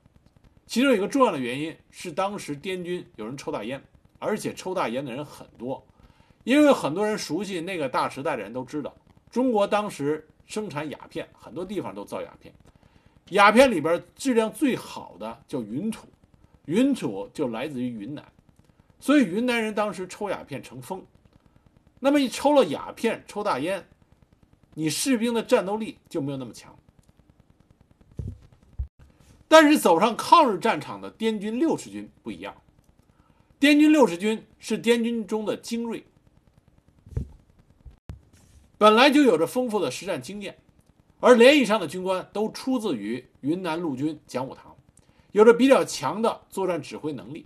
[0.66, 3.82] 其中有一个重要的原因是当时滇军有人抽大烟，
[4.18, 5.86] 而且抽大烟的人很多，
[6.44, 8.94] 因为很多人熟悉那个大时代的人都知道，
[9.30, 12.54] 中国当时生产鸦片，很多地方都造鸦片，
[13.30, 16.06] 鸦片里边质量最好的叫云土。
[16.66, 18.24] 云土就来自于云南，
[19.00, 21.04] 所以云南人当时抽鸦片成风。
[21.98, 23.88] 那么一抽了鸦片，抽大烟，
[24.74, 26.76] 你士兵的战斗力就没有那么强。
[29.48, 32.54] 但是走上抗日战场的滇军六十军不一样，
[33.58, 36.04] 滇军六十军是滇军中的精锐，
[38.80, 40.56] 本来就有着丰富的实战经验，
[41.20, 44.74] 而连以上的军官都出自于云南陆军讲武堂，
[45.32, 47.44] 有着比较强的作战指挥能力，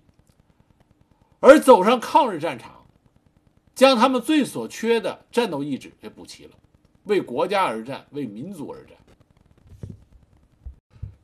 [1.41, 2.87] 而走上抗日战场。
[3.74, 6.53] 将他们最所缺的战斗意志给补齐了，
[7.03, 8.97] 为国家而战，为民族而战。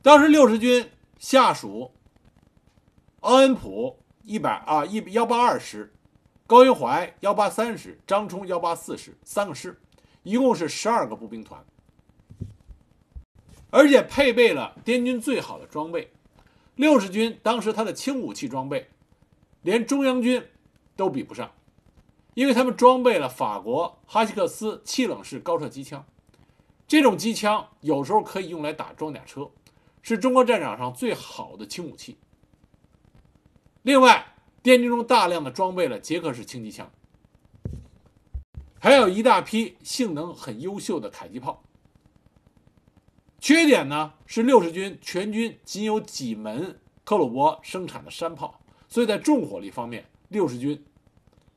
[0.01, 1.89] 当时六十军下属
[3.21, 5.93] 奥恩普一百啊一幺八二师，
[6.45, 9.79] 高云怀幺八三师，张冲幺八四师三个师，
[10.23, 11.63] 一共是十二个步兵团，
[13.69, 16.11] 而且配备了滇军最好的装备。
[16.75, 18.89] 六十军当时他的轻武器装备，
[19.61, 20.43] 连中央军
[20.95, 21.51] 都比不上。
[22.33, 26.05] 因为他们装备了法国哈希克斯气冷式高射机枪，
[26.87, 29.51] 这种机枪有时候可以用来打装甲车，
[30.01, 32.17] 是中国战场上最好的轻武器。
[33.81, 36.89] 另外，滇军中大量的装备了捷克式轻机枪，
[38.83, 41.63] 还有一大批性能很优秀的迫击炮。
[43.39, 48.59] 缺点呢是六十军全军仅有几门克虏伯生产的山炮，
[48.89, 50.83] 所以在重火力方面，六十军。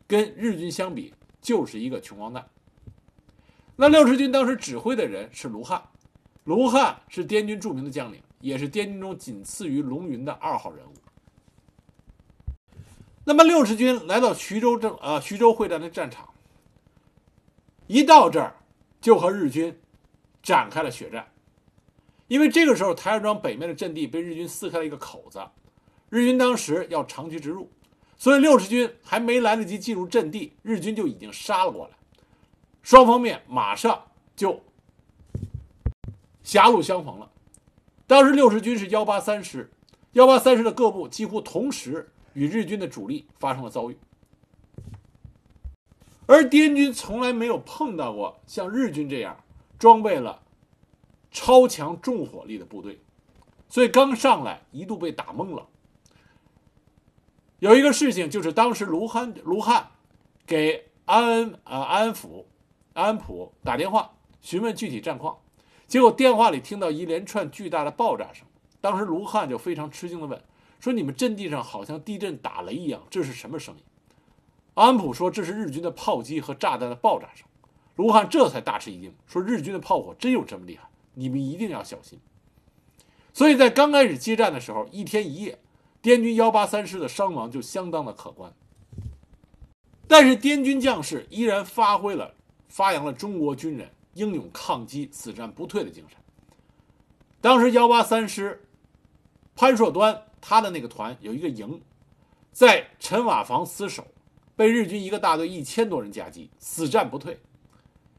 [0.06, 2.46] 跟日军相比，就是一个穷光蛋。
[3.74, 5.82] 那六十军当时指挥的人是卢汉，
[6.44, 10.92] 卢汉是滇军著名的将领，也是滇军中仅次于龙云的二号人物。
[13.24, 16.28] 那么六十军来到徐州正呃徐州会战的战场，
[17.86, 18.54] 一到这儿
[19.00, 19.78] 就和日军
[20.42, 21.26] 展开了血战，
[22.28, 25.40] 因为这个时候台儿庄北面的阵地被日军撕开了一个口子，
[26.08, 27.70] 日军当时要长驱直入。
[28.16, 31.94] 所以六十军还没来得及进入阵地，日军就已经杀了过来，
[32.82, 34.02] 双方面马上
[34.34, 34.62] 就
[36.42, 37.30] 狭路相逢了。
[38.06, 39.70] 当时六十军是幺八三师，
[40.12, 43.98] 幺八三师的各部几乎同时与日军的主力发生了遭遇，
[46.26, 49.36] 而滇军从来没有碰到过像日军这样
[49.78, 50.42] 装备了
[51.30, 53.00] 超强重火力的部队，
[53.68, 55.66] 所以刚上来一度被打懵了。
[57.58, 59.88] 有一个事情，就是当时卢汉卢汉
[60.46, 62.44] 给安恩啊安抚
[62.92, 65.38] 安普打电话询问具体战况，
[65.86, 68.46] 结果电话里听到一连串巨大的爆炸声。
[68.80, 70.42] 当时卢汉就非常吃惊地问
[70.78, 73.82] ：“说你们阵地上好像地震打雷一样，这是什么声音？”
[74.74, 77.46] 安普说：“这是日军的炮击和炸弹的爆炸声。”
[77.96, 80.88] 卢汉这才大吃一惊，说：“日军的炮火真有这么厉害？
[81.14, 82.18] 你们一定要小心。”
[83.32, 85.58] 所以在刚开始接战的时候，一天一夜。
[86.02, 88.52] 滇军幺八三师的伤亡就相当的可观，
[90.06, 92.34] 但是滇军将士依然发挥了、
[92.68, 96.18] 发扬了中国军人英勇抗击、死战不退的精神。
[97.40, 98.68] 当时幺八三师
[99.56, 101.80] 潘硕端他的那个团有一个营，
[102.52, 104.06] 在陈瓦房死守，
[104.56, 107.40] 被日军一个大队一千多人夹击，死战不退，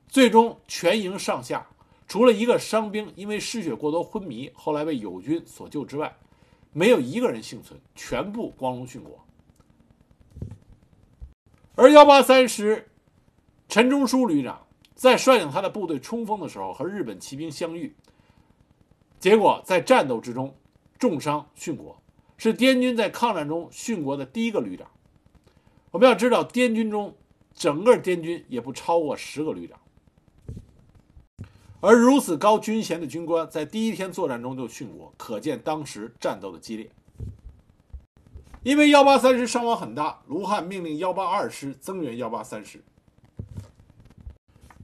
[0.08, 1.68] 最终全营上下
[2.08, 6.16] 除了一个伤兵因为失血过多昏迷，后来被友军所救之外。
[6.78, 9.26] 没有一个人幸存，全部光荣殉国。
[11.76, 12.90] 而幺八三师
[13.70, 17.96] 陈忠书旅长在率领他的部队冲锋的时候，和日本骑兵相遇，
[19.20, 20.54] 结果在战斗之中
[21.00, 22.02] 重伤殉国，
[22.36, 24.90] 是滇军在抗战中殉国的第一个旅长。
[25.96, 27.16] 我们要知道，滇军中
[27.54, 29.80] 整个滇军也不超过十个旅长。
[31.80, 36.92] 而如此高军衔的军官，在第一天作战中就殉国，可见当时战斗的激烈。
[38.64, 42.84] 因为幺八三师伤亡很大，卢汉命令幺八二师增援幺八三师。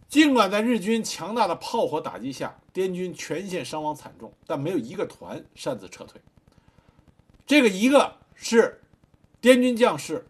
[0.08, 6.22] 尽管在日军强大的炮火打击下，滇军全线伤亡惨重，但没有一个团擅自撤退。
[7.46, 8.80] 这个一个是
[9.42, 10.26] 滇军将士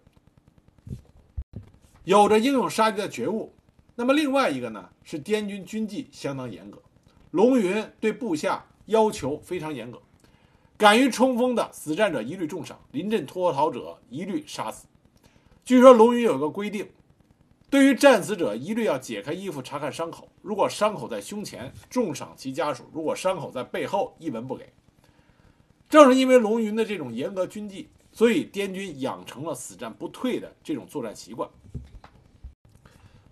[2.12, 3.54] 有着英勇杀敌的觉悟。
[3.96, 6.82] 那么另外一个呢，是滇军军纪相当严格，
[7.32, 10.02] 龙云对部下要求非常严格，
[10.78, 14.88] 敢于冲锋的死战者一律重赏，临阵脱逃者一律杀死。
[15.64, 16.90] 据说龙云有个规定，
[17.70, 24.74] 对于战死者一律要解开衣服查看伤口，如果伤口在胸前，重赏其家属；如果伤口在背后，一文不给。
[25.90, 31.50] 正是因为龙云的这种严格军纪，所以滇军养成了死战不退的这种作战习惯。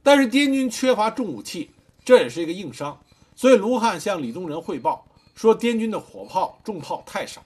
[0.09, 1.69] 但是滇军缺乏重武器，
[2.03, 2.99] 这也是一个硬伤。
[3.35, 5.05] 所以卢汉向李宗仁汇报
[5.35, 7.45] 说，滇军的火炮、重炮太少，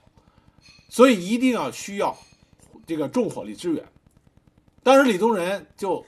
[0.88, 2.16] 所以一定要需要
[2.86, 3.84] 这个重火力支援。
[4.82, 6.06] 当时李宗仁就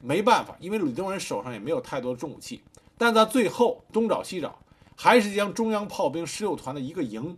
[0.00, 2.60] 没办法，因为李宗仁手上也没有太多的重武器，
[2.98, 4.58] 但在最后东找西找，
[4.96, 7.36] 还是将中央炮兵十六团的一个营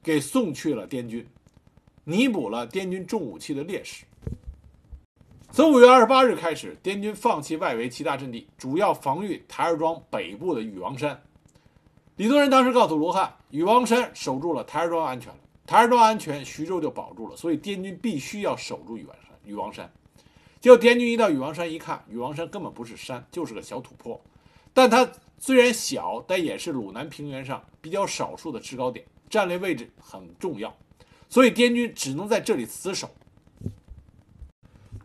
[0.00, 1.26] 给送去了滇军，
[2.04, 4.04] 弥补了滇军重武器的劣势。
[5.56, 11.18] 从五月二十八日开始，滇军放弃外围其他阵地，主要防御台儿庄北部的禹王山。
[12.16, 17.34] 李宗仁当时告诉罗汉，禹王山守住了，台儿庄安全了，台儿庄安全，徐州就保住了。
[17.34, 19.30] 所以滇军必须要守住禹王山。
[19.44, 19.90] 禹王山，
[20.60, 24.22] 结果滇军一到禹王山一看，禹王山根本不是山，就是个小土坡。
[24.74, 30.76] 但它虽然小，但也是鲁南平原上比较少数的制高点，战略位置很重要，
[31.30, 33.08] 所以滇军只能在这里死守。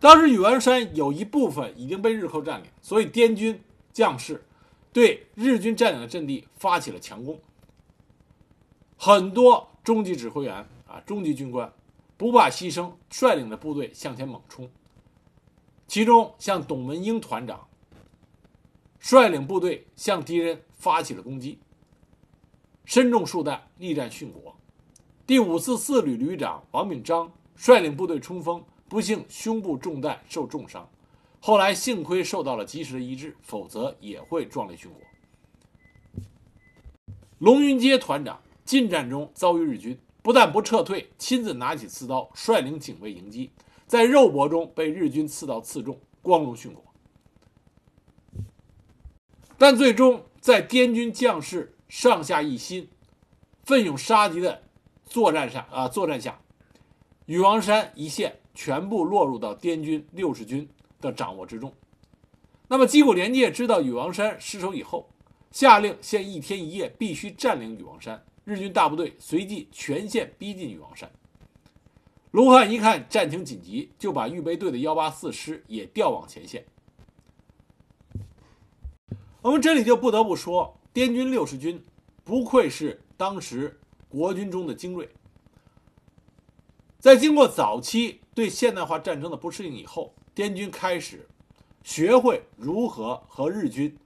[0.01, 3.61] 当时禹王山有一部分已经被日寇占领，所以滇军
[3.93, 4.43] 将士
[4.91, 7.39] 对日军占领的阵地发起了强攻。
[8.97, 10.55] 很多中级指挥员
[10.87, 11.71] 啊，中级军官
[12.17, 14.67] 不怕牺牲，率领着部队向前猛冲。
[15.87, 17.67] 其中，像董文英团长
[18.99, 21.59] 率领部队向敌人发起了攻击，
[22.85, 24.57] 身中数弹，力战殉国。
[25.27, 28.63] 第五四四旅旅长王炳章率领部队冲锋。
[28.91, 30.89] 不幸胸部中弹受重伤，
[31.39, 36.25] 后来幸亏受到了及时的医治，否则也会壮烈殉国。
[37.39, 43.49] 龙云阶团长近战中遭遇日军，不但不撤退，亲自拿起刺刀率领警卫迎击，
[43.87, 46.83] 在肉搏中被日军刺刀刺中，光荣殉国。
[49.57, 52.89] 但最终在滇军将士上下一心、
[53.63, 54.63] 奋勇杀敌的
[55.05, 56.41] 作战下啊作战下，
[57.25, 58.40] 禹王山一线。
[58.53, 60.67] 全部落入到滇军六十军
[60.99, 61.73] 的掌握之中。
[62.67, 65.09] 那么矶谷廉介知道禹王山失守以后，
[65.51, 68.25] 下令限一天一夜必须占领禹王山。
[68.45, 71.11] 日军大部队随即全线逼近禹王山。
[72.31, 76.65] 卢汉一看战情紧急，就把预备队的幺八四师也调往前线。
[79.41, 81.83] 我们这里就不得不说，滇军六十军
[82.23, 83.77] 不愧是当时
[84.07, 85.09] 国军中的精锐。
[86.99, 91.27] 在经过早期对现代化战争的不适应以后，滇军开始
[91.83, 93.97] 学会如何和日军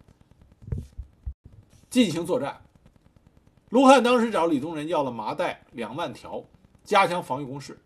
[1.89, 2.61] 进行作战。
[3.69, 6.43] 卢汉当时找李宗仁要了麻袋两万条，
[6.83, 7.77] 加强防御工事。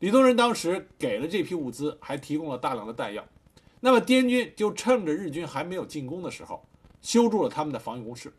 [0.00, 3.24] 李宗仁当时给了这批物资，还提供了大量的弹药。
[3.80, 6.64] 那么滇军就趁着日军还没有进攻的时候，
[7.00, 8.32] 修筑了他们的防御工事。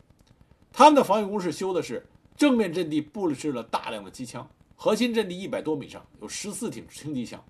[0.72, 2.06] 他们的防御工事修的是
[2.36, 4.48] 正面阵地布置了大量的机枪。
[4.76, 7.42] 核心阵地一百多米上有十四挺轻机枪，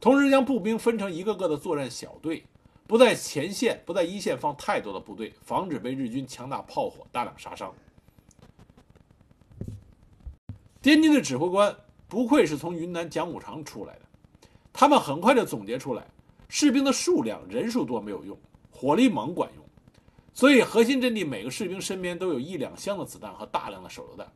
[0.00, 2.42] 同时将步兵分成一个个的作战小队，
[2.86, 7.72] 不在前线、不在一线放太多的部队，防止被日军强大炮火大量杀伤。
[10.80, 11.76] 滇军的指挥官
[12.08, 14.02] 不愧是从云南讲武场出来的，
[14.72, 16.06] 他们很快就总结出来：
[16.48, 18.38] 士兵的数量、人数多没有用，
[18.70, 19.64] 火力猛管用。
[20.32, 24.30] 所以核心阵地每个士兵身边都有一两箱的子弹和大量的手榴弹。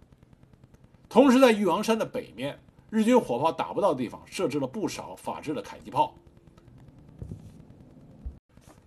[1.11, 2.56] 同时，在玉王山的北面，
[2.88, 6.14] 日军火炮打不到的地方，设置了不少法制的迫击炮。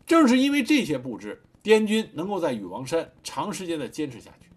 [0.07, 4.49] 正是因为这些布置，滇军能够在禹王山长时间的坚持下去。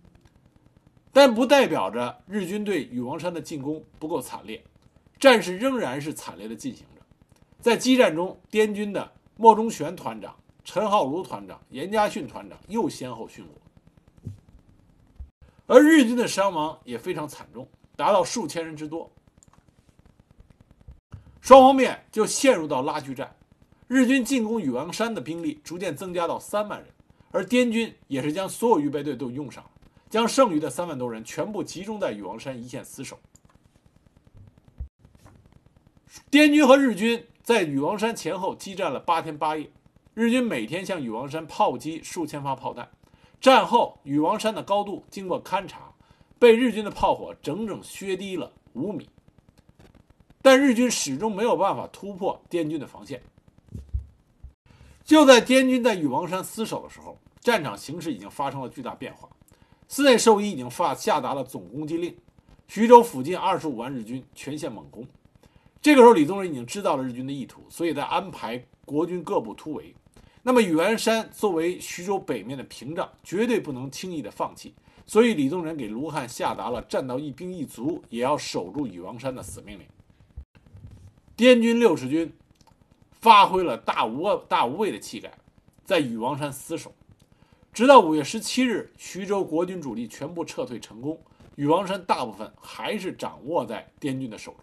[1.13, 4.63] 但不代表着日军对禹王山的进攻不够惨烈，
[5.19, 7.03] 战事仍然是惨烈的进行着。
[7.61, 13.61] 在激战中，滇军的莫中玄团长、陈浩如团长、严家训团长又先后殉国。
[15.67, 19.11] 而日军的伤亡也非常惨重，达到数千人之多。
[21.41, 23.37] 双方面就陷入到拉锯战。
[23.89, 26.89] 日军进攻禹王山的兵力逐渐增加到三万人，
[27.31, 29.71] 而滇军也是将所有预备队都用上了，
[30.11, 33.19] 将剩余的三万多人全部集中在禹王山一线死守。
[36.31, 39.71] 滇军和日军在禹王山前后激战了八天八夜，
[40.15, 42.91] 日军每天向禹王山炮击数千发炮弹。
[43.41, 45.93] 战后，禹王山的高度经过勘察，
[46.39, 49.09] 被日军的炮火整整削低了五米。
[50.43, 53.23] 但日军始终没有办法突破滇军的防线。
[55.05, 59.29] 就在滇军在禹王山死守的时候，战场形势已经发生了巨大变化。
[59.87, 62.17] 寺内寿一已经发下达了总攻击令，
[62.67, 65.07] 徐州附近二十五万日军全线猛攻。
[65.81, 69.95] 这个时候，李宗仁已经知道了日军的意图，所以在安排国军各部突围。
[70.49, 74.77] 那么，禹王山作为徐州北面的屏障，绝对不能轻易的放弃。
[75.05, 79.85] 所以，李宗仁给卢汉下达了战到一兵一卒也要守住禹王山的死命令。
[81.37, 82.33] 滇军六十军
[83.11, 85.37] 发挥了大无大无畏的气概，
[85.85, 86.95] 在禹王山死守，
[87.73, 91.21] 直到五月十七日，徐州国军主力全部撤退成功，
[91.57, 94.61] 禹王山大部分还是掌握在滇军的手中。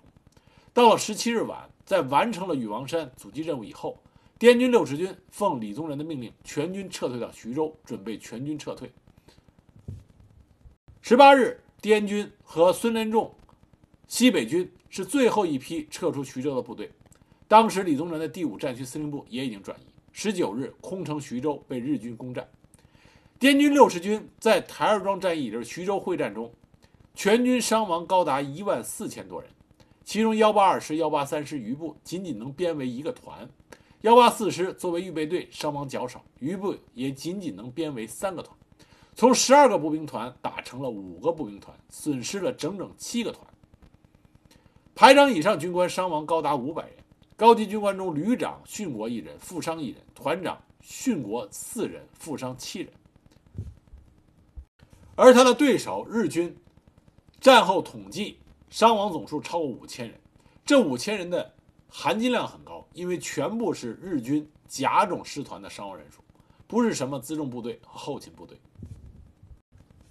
[0.73, 3.97] 到了十七日晚，在完成了禹王山阻击任务以后，
[4.43, 8.91] 滇军六十军奉李宗仁的命令，全军撤退到徐州，准备全军撤退。
[11.01, 13.33] 十八日，滇军和孙连仲
[14.05, 16.91] 西北军是最后一批撤出徐州的部队。
[17.47, 19.85] 当时李宗仁的第五战区司令部也已经转移。
[20.11, 22.45] 十九日，空城徐州被日军攻占。
[23.39, 26.51] 滇军六十军在台儿庄战役，就是徐州会战中，
[27.15, 29.49] 全军伤亡高达一万四千多人。
[30.03, 33.49] 其中幺八二师、幺八三师余部仅仅能编为一个团，
[34.03, 38.53] 幺八四师作为预备队伤亡较少，余部也仅仅能编为三个团，
[39.15, 43.47] 从十二个步兵团打成了五个步兵团，损失了整整七个团。
[44.93, 46.97] 排长以上军官伤亡高达五百人，
[47.37, 52.91] 高级军官中旅长殉国一人，负伤一人；团长殉国四人，负伤七人。
[55.15, 56.57] 而他的对手日军，
[57.39, 58.37] 战后统计。
[58.69, 60.19] 伤亡总数超过五千人，
[60.65, 61.52] 这五千人的
[61.95, 66.23] 含金量很高，因为全部是日军甲种师团的伤亡人数，
[66.65, 68.59] 不是什么辎重部队和后勤部队。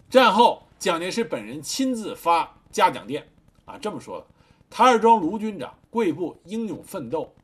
[0.09, 3.29] 战后，蒋介石本人亲自发嘉奖电，
[3.65, 4.27] 啊，这么说的：
[4.71, 7.35] 台儿庄卢军长贵部英勇奋斗，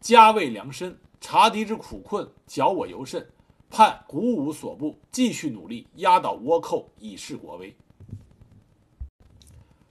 [0.00, 3.30] 家为良深，察敌之苦困，剿我尤甚，
[3.68, 7.76] 盼鼓舞所部，继续努力，压倒倭寇，以示国威。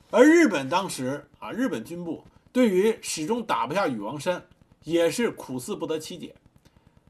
[0.10, 2.24] 而日本当时啊，日本军部
[2.54, 4.45] 对于始终打不下禹王山，
[4.84, 6.36] 也是苦思不得其解，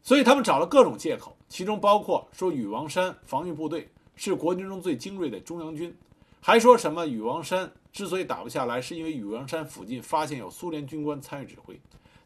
[0.01, 5.93] 所以他们找了各种借口，其中包括说禹王山防御部队是国军中最精锐的中央军，
[6.39, 11.77] 还说什么禹王山之所以打不下来，是因为禹王山附近发现有苏联军官参与指挥，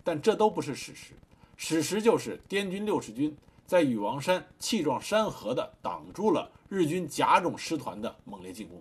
[0.04, 1.14] 但这都不是事实，
[1.58, 8.80] 史实就是滇军六十军在禹王山气壮山河地挡住了日军甲种师团的猛烈进攻。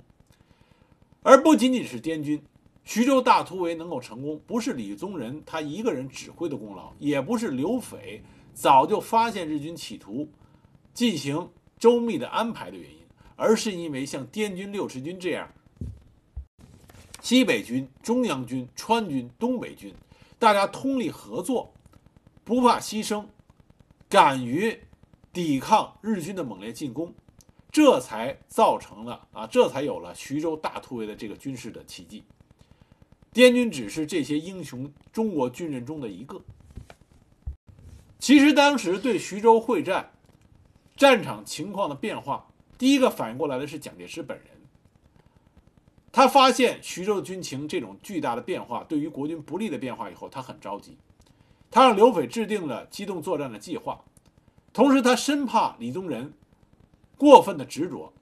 [1.22, 2.40] 而不仅仅是滇军，
[2.86, 8.22] 徐州大突围能够成功，不是李宗仁他一个人指挥的功劳，也不是刘斐
[8.54, 10.30] 早就发现日军企图
[10.94, 13.00] 进行周密的安排的原因，
[13.34, 15.52] 而是因为像滇军六十军这样，
[17.20, 19.92] 西北军、中央军、川军、东北军，
[20.38, 21.74] 大家通力合作，
[22.44, 23.26] 不怕牺牲，
[24.08, 24.78] 敢于
[25.32, 27.12] 抵抗日军的猛烈进攻。
[27.72, 32.24] 这才造成了啊，这才有了徐州大突围的这个军事的奇迹。
[33.36, 36.40] 滇军只是这些英雄中国军人中的一个。
[38.18, 40.10] 其实当时对徐州会战
[40.96, 44.46] 战场情况的变化，第一个反应过来的是蒋介石本人。
[46.10, 50.96] 他发现徐州军情这种巨大的变化，对于国军不利的变化以后，他很着急。
[51.70, 54.02] 他让刘斐制定了机动作战的计划，
[54.72, 56.32] 同时他生怕李宗仁。
[57.18, 58.14] 过分的执着，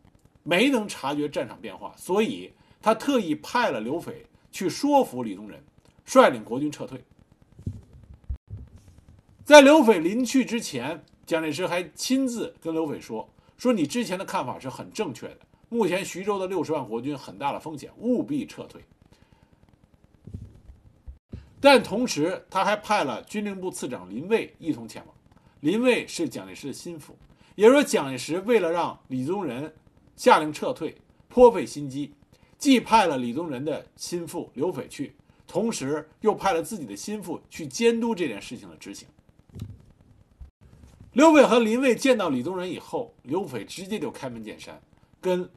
[0.43, 2.53] 没能察觉战场变化，所以
[2.83, 5.61] 他特意派了刘斐去说服李宗仁，
[6.05, 7.03] 率领国军撤退。
[9.45, 13.29] 在刘斐临去之前，蒋介石还亲自跟刘斐说
[13.59, 18.81] ：“说你之前的看法是很正确的，目前徐州的六十万国军很大的风险，务必撤退。”
[21.61, 25.13] 但同时，他还派了军令部次长林蔚一同前往。
[25.59, 27.17] 林蔚是蒋介石的心腹。
[27.57, 29.75] 也就是说，蒋介石为了让李宗仁
[30.15, 30.97] 下令撤退，
[31.29, 32.15] 颇费心机，
[32.59, 35.15] 既派了李宗仁的心腹刘斐去，
[35.47, 39.07] 同时又派了自己的心腹去监督这件事情的执行。
[41.13, 44.83] 刘斐和林蔚见到李宗仁以后，刘斐直接就开门见山，
[45.21, 45.49] 跟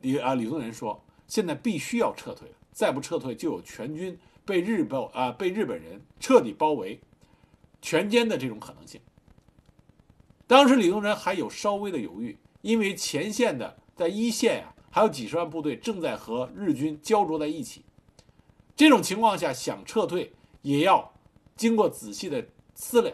[0.00, 7.00] 李啊李宗仁说：“现在必须要撤退，再不撤退，就有全军被日本啊被日本人彻底包围、
[7.80, 9.00] 全歼的这种可能性。”
[10.46, 17.84] 当时李宗仁还有稍微的犹豫，因为前线的在一线呀，还有几十万部队正在和日军焦灼在一起。
[18.76, 20.32] 这种情况下想撤退，
[20.62, 21.12] 也要
[21.56, 23.12] 经过仔细的思量，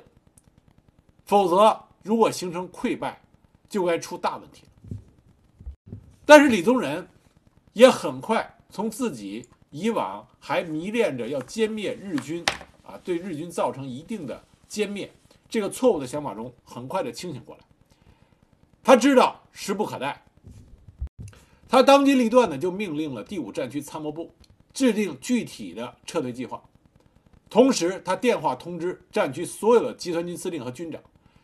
[1.24, 3.22] 否则如果形成溃败，
[3.66, 7.08] 就该出大问题了但是李宗仁
[7.72, 12.44] 也很快从自己以往还迷恋着要歼灭日军，
[12.86, 15.10] 啊，对日军造成一定的歼灭。
[15.48, 17.64] 这个错误的想法中，很快的清醒过来。
[18.82, 20.22] 他知道时不可待，
[21.70, 24.34] 他当机立断的就命令了第五战区参谋部
[24.74, 26.60] 制定具体的撤退计划，
[27.48, 31.00] 同时他电话通知战区所有的集团军司令和军长，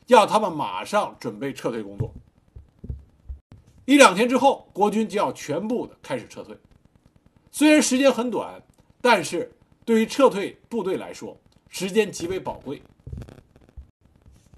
[0.08, 2.12] 要他们马上准备撤退工作。
[3.84, 6.58] 一两天之后，国军就要全部的开始撤退。
[7.52, 8.60] 虽然时间很短，
[9.00, 9.52] 但是
[9.84, 12.82] 对于撤退部队来说，时间极为宝贵。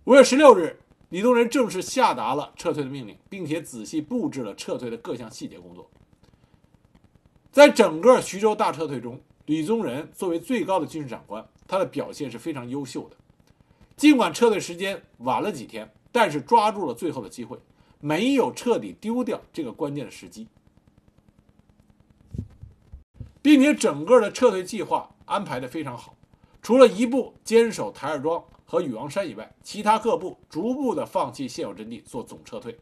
[0.04, 0.80] 五月十六日，
[1.10, 5.90] 李宗仁正式下达了撤退的命令，并且仔细布置了撤退的各项细节工作。
[7.50, 13.16] 在整个徐州大撤退中，李宗仁作为最高的军事长官，他的表现是非常优秀的。
[13.96, 17.58] 尽管撤退时间晚了几天，但是抓住了最后的机会，
[18.00, 20.46] 没有彻底丢掉这个关键的时机，
[23.40, 26.14] 并且整个的撤退计划安排的非常好。
[26.60, 32.78] 除了一部坚守台儿庄和禹王山以外，其他各部逐步的放弃现有阵地，做总撤退。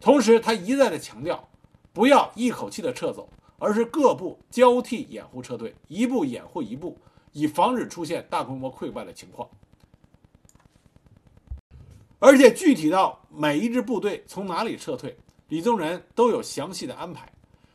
[0.00, 1.48] 同时，他一再的强调，
[1.92, 6.98] 不要一口气的撤走，而是各部交替掩护撤退，一步掩护一步，
[7.30, 9.48] 以防止出现大规模溃败的情况。
[12.18, 15.16] 而且，具体到每一支部队从哪里撤退，
[15.50, 17.32] 李宗仁都有详细的安排。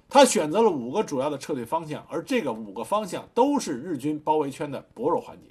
[0.10, 5.47] 他选择了五个主要的撤退方向，而这个五个方向都是日军包围圈的薄弱环节。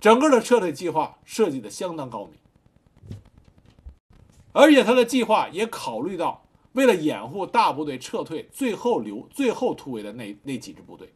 [0.00, 2.34] 整个的撤退计划设计的相当高明。
[4.52, 11.12] 而且他的计划也考虑到，为了掩护大部队撤退，最后留最后突围的那那几支部队，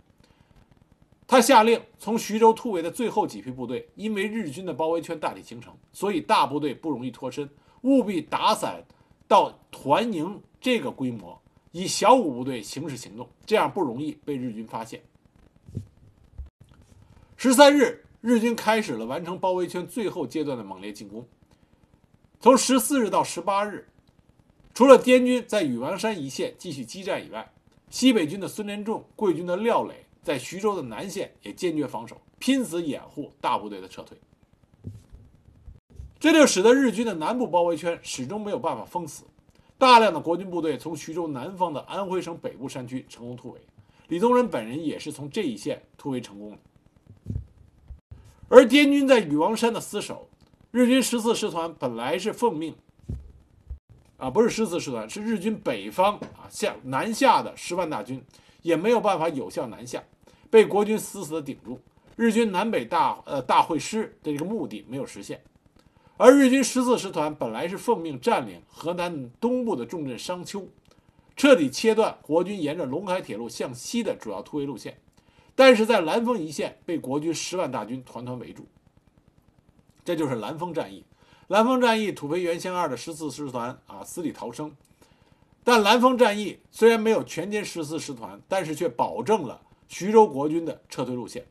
[1.27, 7.49] 他下令从徐州突围的最后几批部队，因为日军的包围圈大体形成，所以大部队不容易脱身，
[7.83, 8.85] 务必打散
[9.27, 11.41] 到团营这个规模，
[11.73, 15.03] 以小股部队形式行动，这样不容易被日军发现。
[17.37, 21.27] 十三日，日军开始了完成包围圈最后阶段的猛烈进攻。
[22.39, 23.89] 从十四日到十八日，
[24.75, 27.51] 除了滇军在禹王山一线继续激战以外，
[27.89, 34.19] 西北军的孙连仲、桂军的廖磊在徐州的南线也坚决防守，拼死掩护大部队的撤退。
[36.19, 39.25] 这就使得日军的南部包围圈始终没有办法封死，
[39.79, 43.61] 大量的国军部队从徐州南方的安徽省北部山区成功突围，
[44.09, 46.59] 李宗仁本人也是从这一线突围成功的。
[48.51, 50.29] 而滇军在禹王山的死守。
[50.73, 52.75] 日军十四师团本来是奉命，
[54.19, 58.23] 啊，不是十四师团，是日军北方啊下南下的十万大军，
[58.63, 60.03] 也没有办法有效南下，
[60.51, 61.81] 被国军死死的顶住。
[62.17, 65.43] 日军南北大呃大会师的这个目的没有实现，
[66.17, 70.69] 而日军十四师团本来是奉命占领河南东部的重镇商丘，
[71.37, 75.01] 彻底切断国军沿着陇海铁路向西的主要突围路线，
[75.61, 78.67] 但是在兰丰一线被国军十万大军团团围住。
[80.03, 81.05] 这就是兰丰战役。
[81.49, 84.75] 兰丰战役，土肥原贤二的十四师团啊死里逃生。
[85.63, 91.45] 但兰丰战役虽然没有全歼十四师团，但是却保证了徐州国军的撤退路线。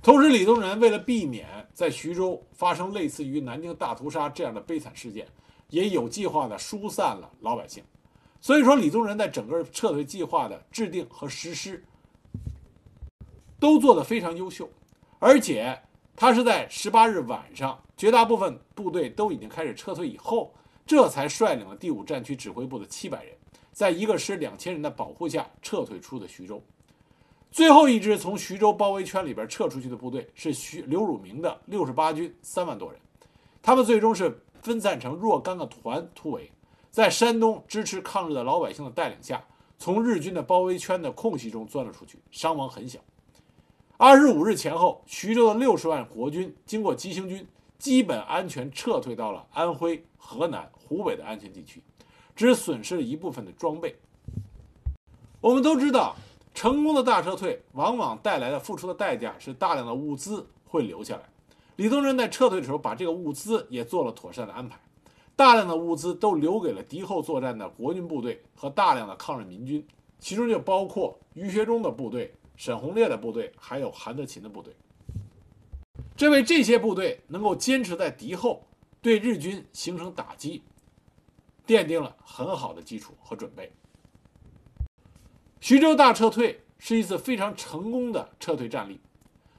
[0.00, 5.26] 同时，李宗仁为了避免在徐州发生类似于南京大屠杀这样的悲惨事件，
[5.70, 7.82] 也有计划的疏散了老百姓。
[8.40, 11.84] 所以说，李宗仁在整个撤退计划的制定和实施
[13.62, 14.68] 都做得非常优秀，
[15.20, 15.80] 而且。
[16.14, 20.52] 他是在十八日晚上，绝大部分部队都已经开始撤退以后，
[20.86, 23.34] 这才率领了第五战区指挥部的七百人，
[23.72, 26.62] 在一个师两千人的保护下撤退出的徐州。
[27.50, 33.00] 最后一支从徐州包围圈里边撤出去的部队是徐刘汝明的六十八军三万多人，
[33.62, 36.52] 他们最终是分散成若干个团突围，
[36.90, 39.42] 在山东支持抗日的老百姓的带领下，
[39.78, 43.00] 从日军的包围圈的空隙中钻了出去，伤亡很小。
[44.04, 47.46] 二十五日前后，徐州的六十万国军经过急行军，
[47.78, 51.80] 基本安全撤退到了安徽、河南、湖北的安全地区，
[52.34, 53.94] 只损失了一部分的装备。
[55.40, 56.16] 我们都知道，
[56.52, 61.22] 成功的大撤退往往带来的付出的代价是大量的物资会留下来。
[61.76, 64.80] 李宗仁在撤退的时候，把这个物资也做了妥善的安排，
[65.36, 69.86] 大量的物资都留给了敌后作战的国军部队和大量的抗日民军，
[70.18, 72.34] 其中就包括于学忠的部队。
[72.56, 74.74] 沈鸿烈的部队，还有韩德勤的部队，
[76.16, 78.66] 这为这些部队能够坚持在敌后，
[79.00, 80.62] 对日军形成打击，
[81.66, 83.72] 奠定了很好的基础和准备。
[85.60, 89.00] 徐州大撤退是一次非常成功的撤退战例，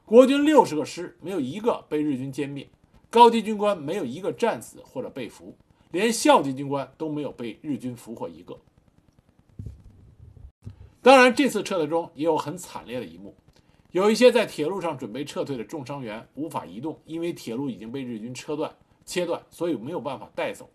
[0.06, 2.70] 国军六十个师没有一个被日军歼灭，
[3.10, 5.56] 高级军官没有一个战死或者被俘，
[5.92, 8.58] 连校级军官都没有被日军俘获一个。
[11.04, 13.36] 当然，这次撤退中也有很惨烈的一幕，
[13.92, 18.74] 有一些在铁路上准备撤退的重伤员无法移动，因为铁路已经被日军车断
[19.04, 20.70] 切断，所以没有办法带走。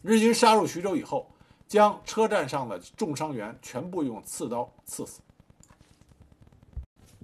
[0.00, 1.30] 日军杀入徐州以后，
[1.68, 5.20] 将车站上的重伤员全部用刺刀刺死。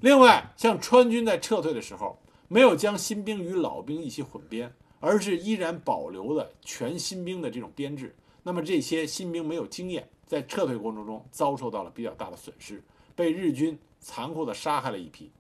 [0.03, 10.11] 另外，像川军在撤退的时候，没有将新兵与老兵一起混编，而是依然保留了全新兵的这种编制，那么这些新兵没有经验。
[10.27, 12.83] 在撤退过程中遭受到了比较大的损失，
[13.15, 15.31] 被日军残酷地杀害了一批。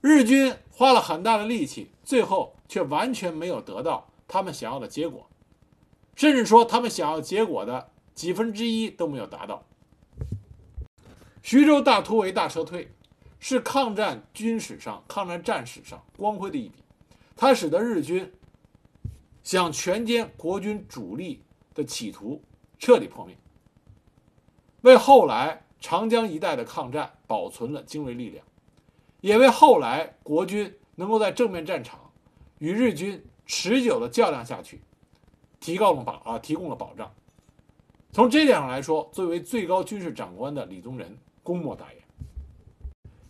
[0.00, 5.28] 日军花了很大的力气，最后却完全没有得到他们想要的结果，
[6.16, 9.64] 甚至说他们想要结果的几分之一都没有达到。
[11.42, 12.92] 徐州大突围、大撤退，
[13.40, 16.82] 是抗战军史上、抗战战史上光辉的一笔，
[17.36, 18.32] 它使得日军
[19.42, 21.42] 想全歼国军主力
[21.74, 22.42] 的企图
[22.78, 23.36] 彻底破灭，
[24.82, 28.44] 为后来长江一带的抗战保存了精锐力量，
[29.20, 32.10] 也为后来国军能够在正面战场
[32.58, 34.80] 与日军持久的较量下去，
[35.60, 37.12] 提高了保啊提供了保障。
[38.12, 41.18] 从这点上来说，作为最高军事长官的李宗仁。
[41.40, 42.02] 功莫大焉。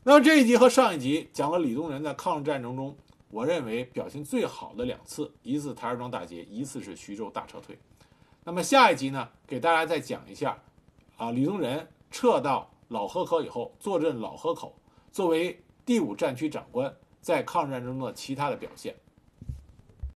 [0.03, 2.97] 那么这一集和上一集讲了李宗仁在抗日战争中，
[3.31, 7.79] 我认为表现最好的两次，一次台儿庄大捷，一次是徐州大撤退。
[8.49, 10.57] 那么下一集呢，给大家再讲一下，
[11.19, 14.75] 啊，李宗仁撤到老河口以后，坐镇老河口，
[15.13, 16.91] 作为第五战区长官，
[17.21, 18.97] 在抗日战争中的其他的表现。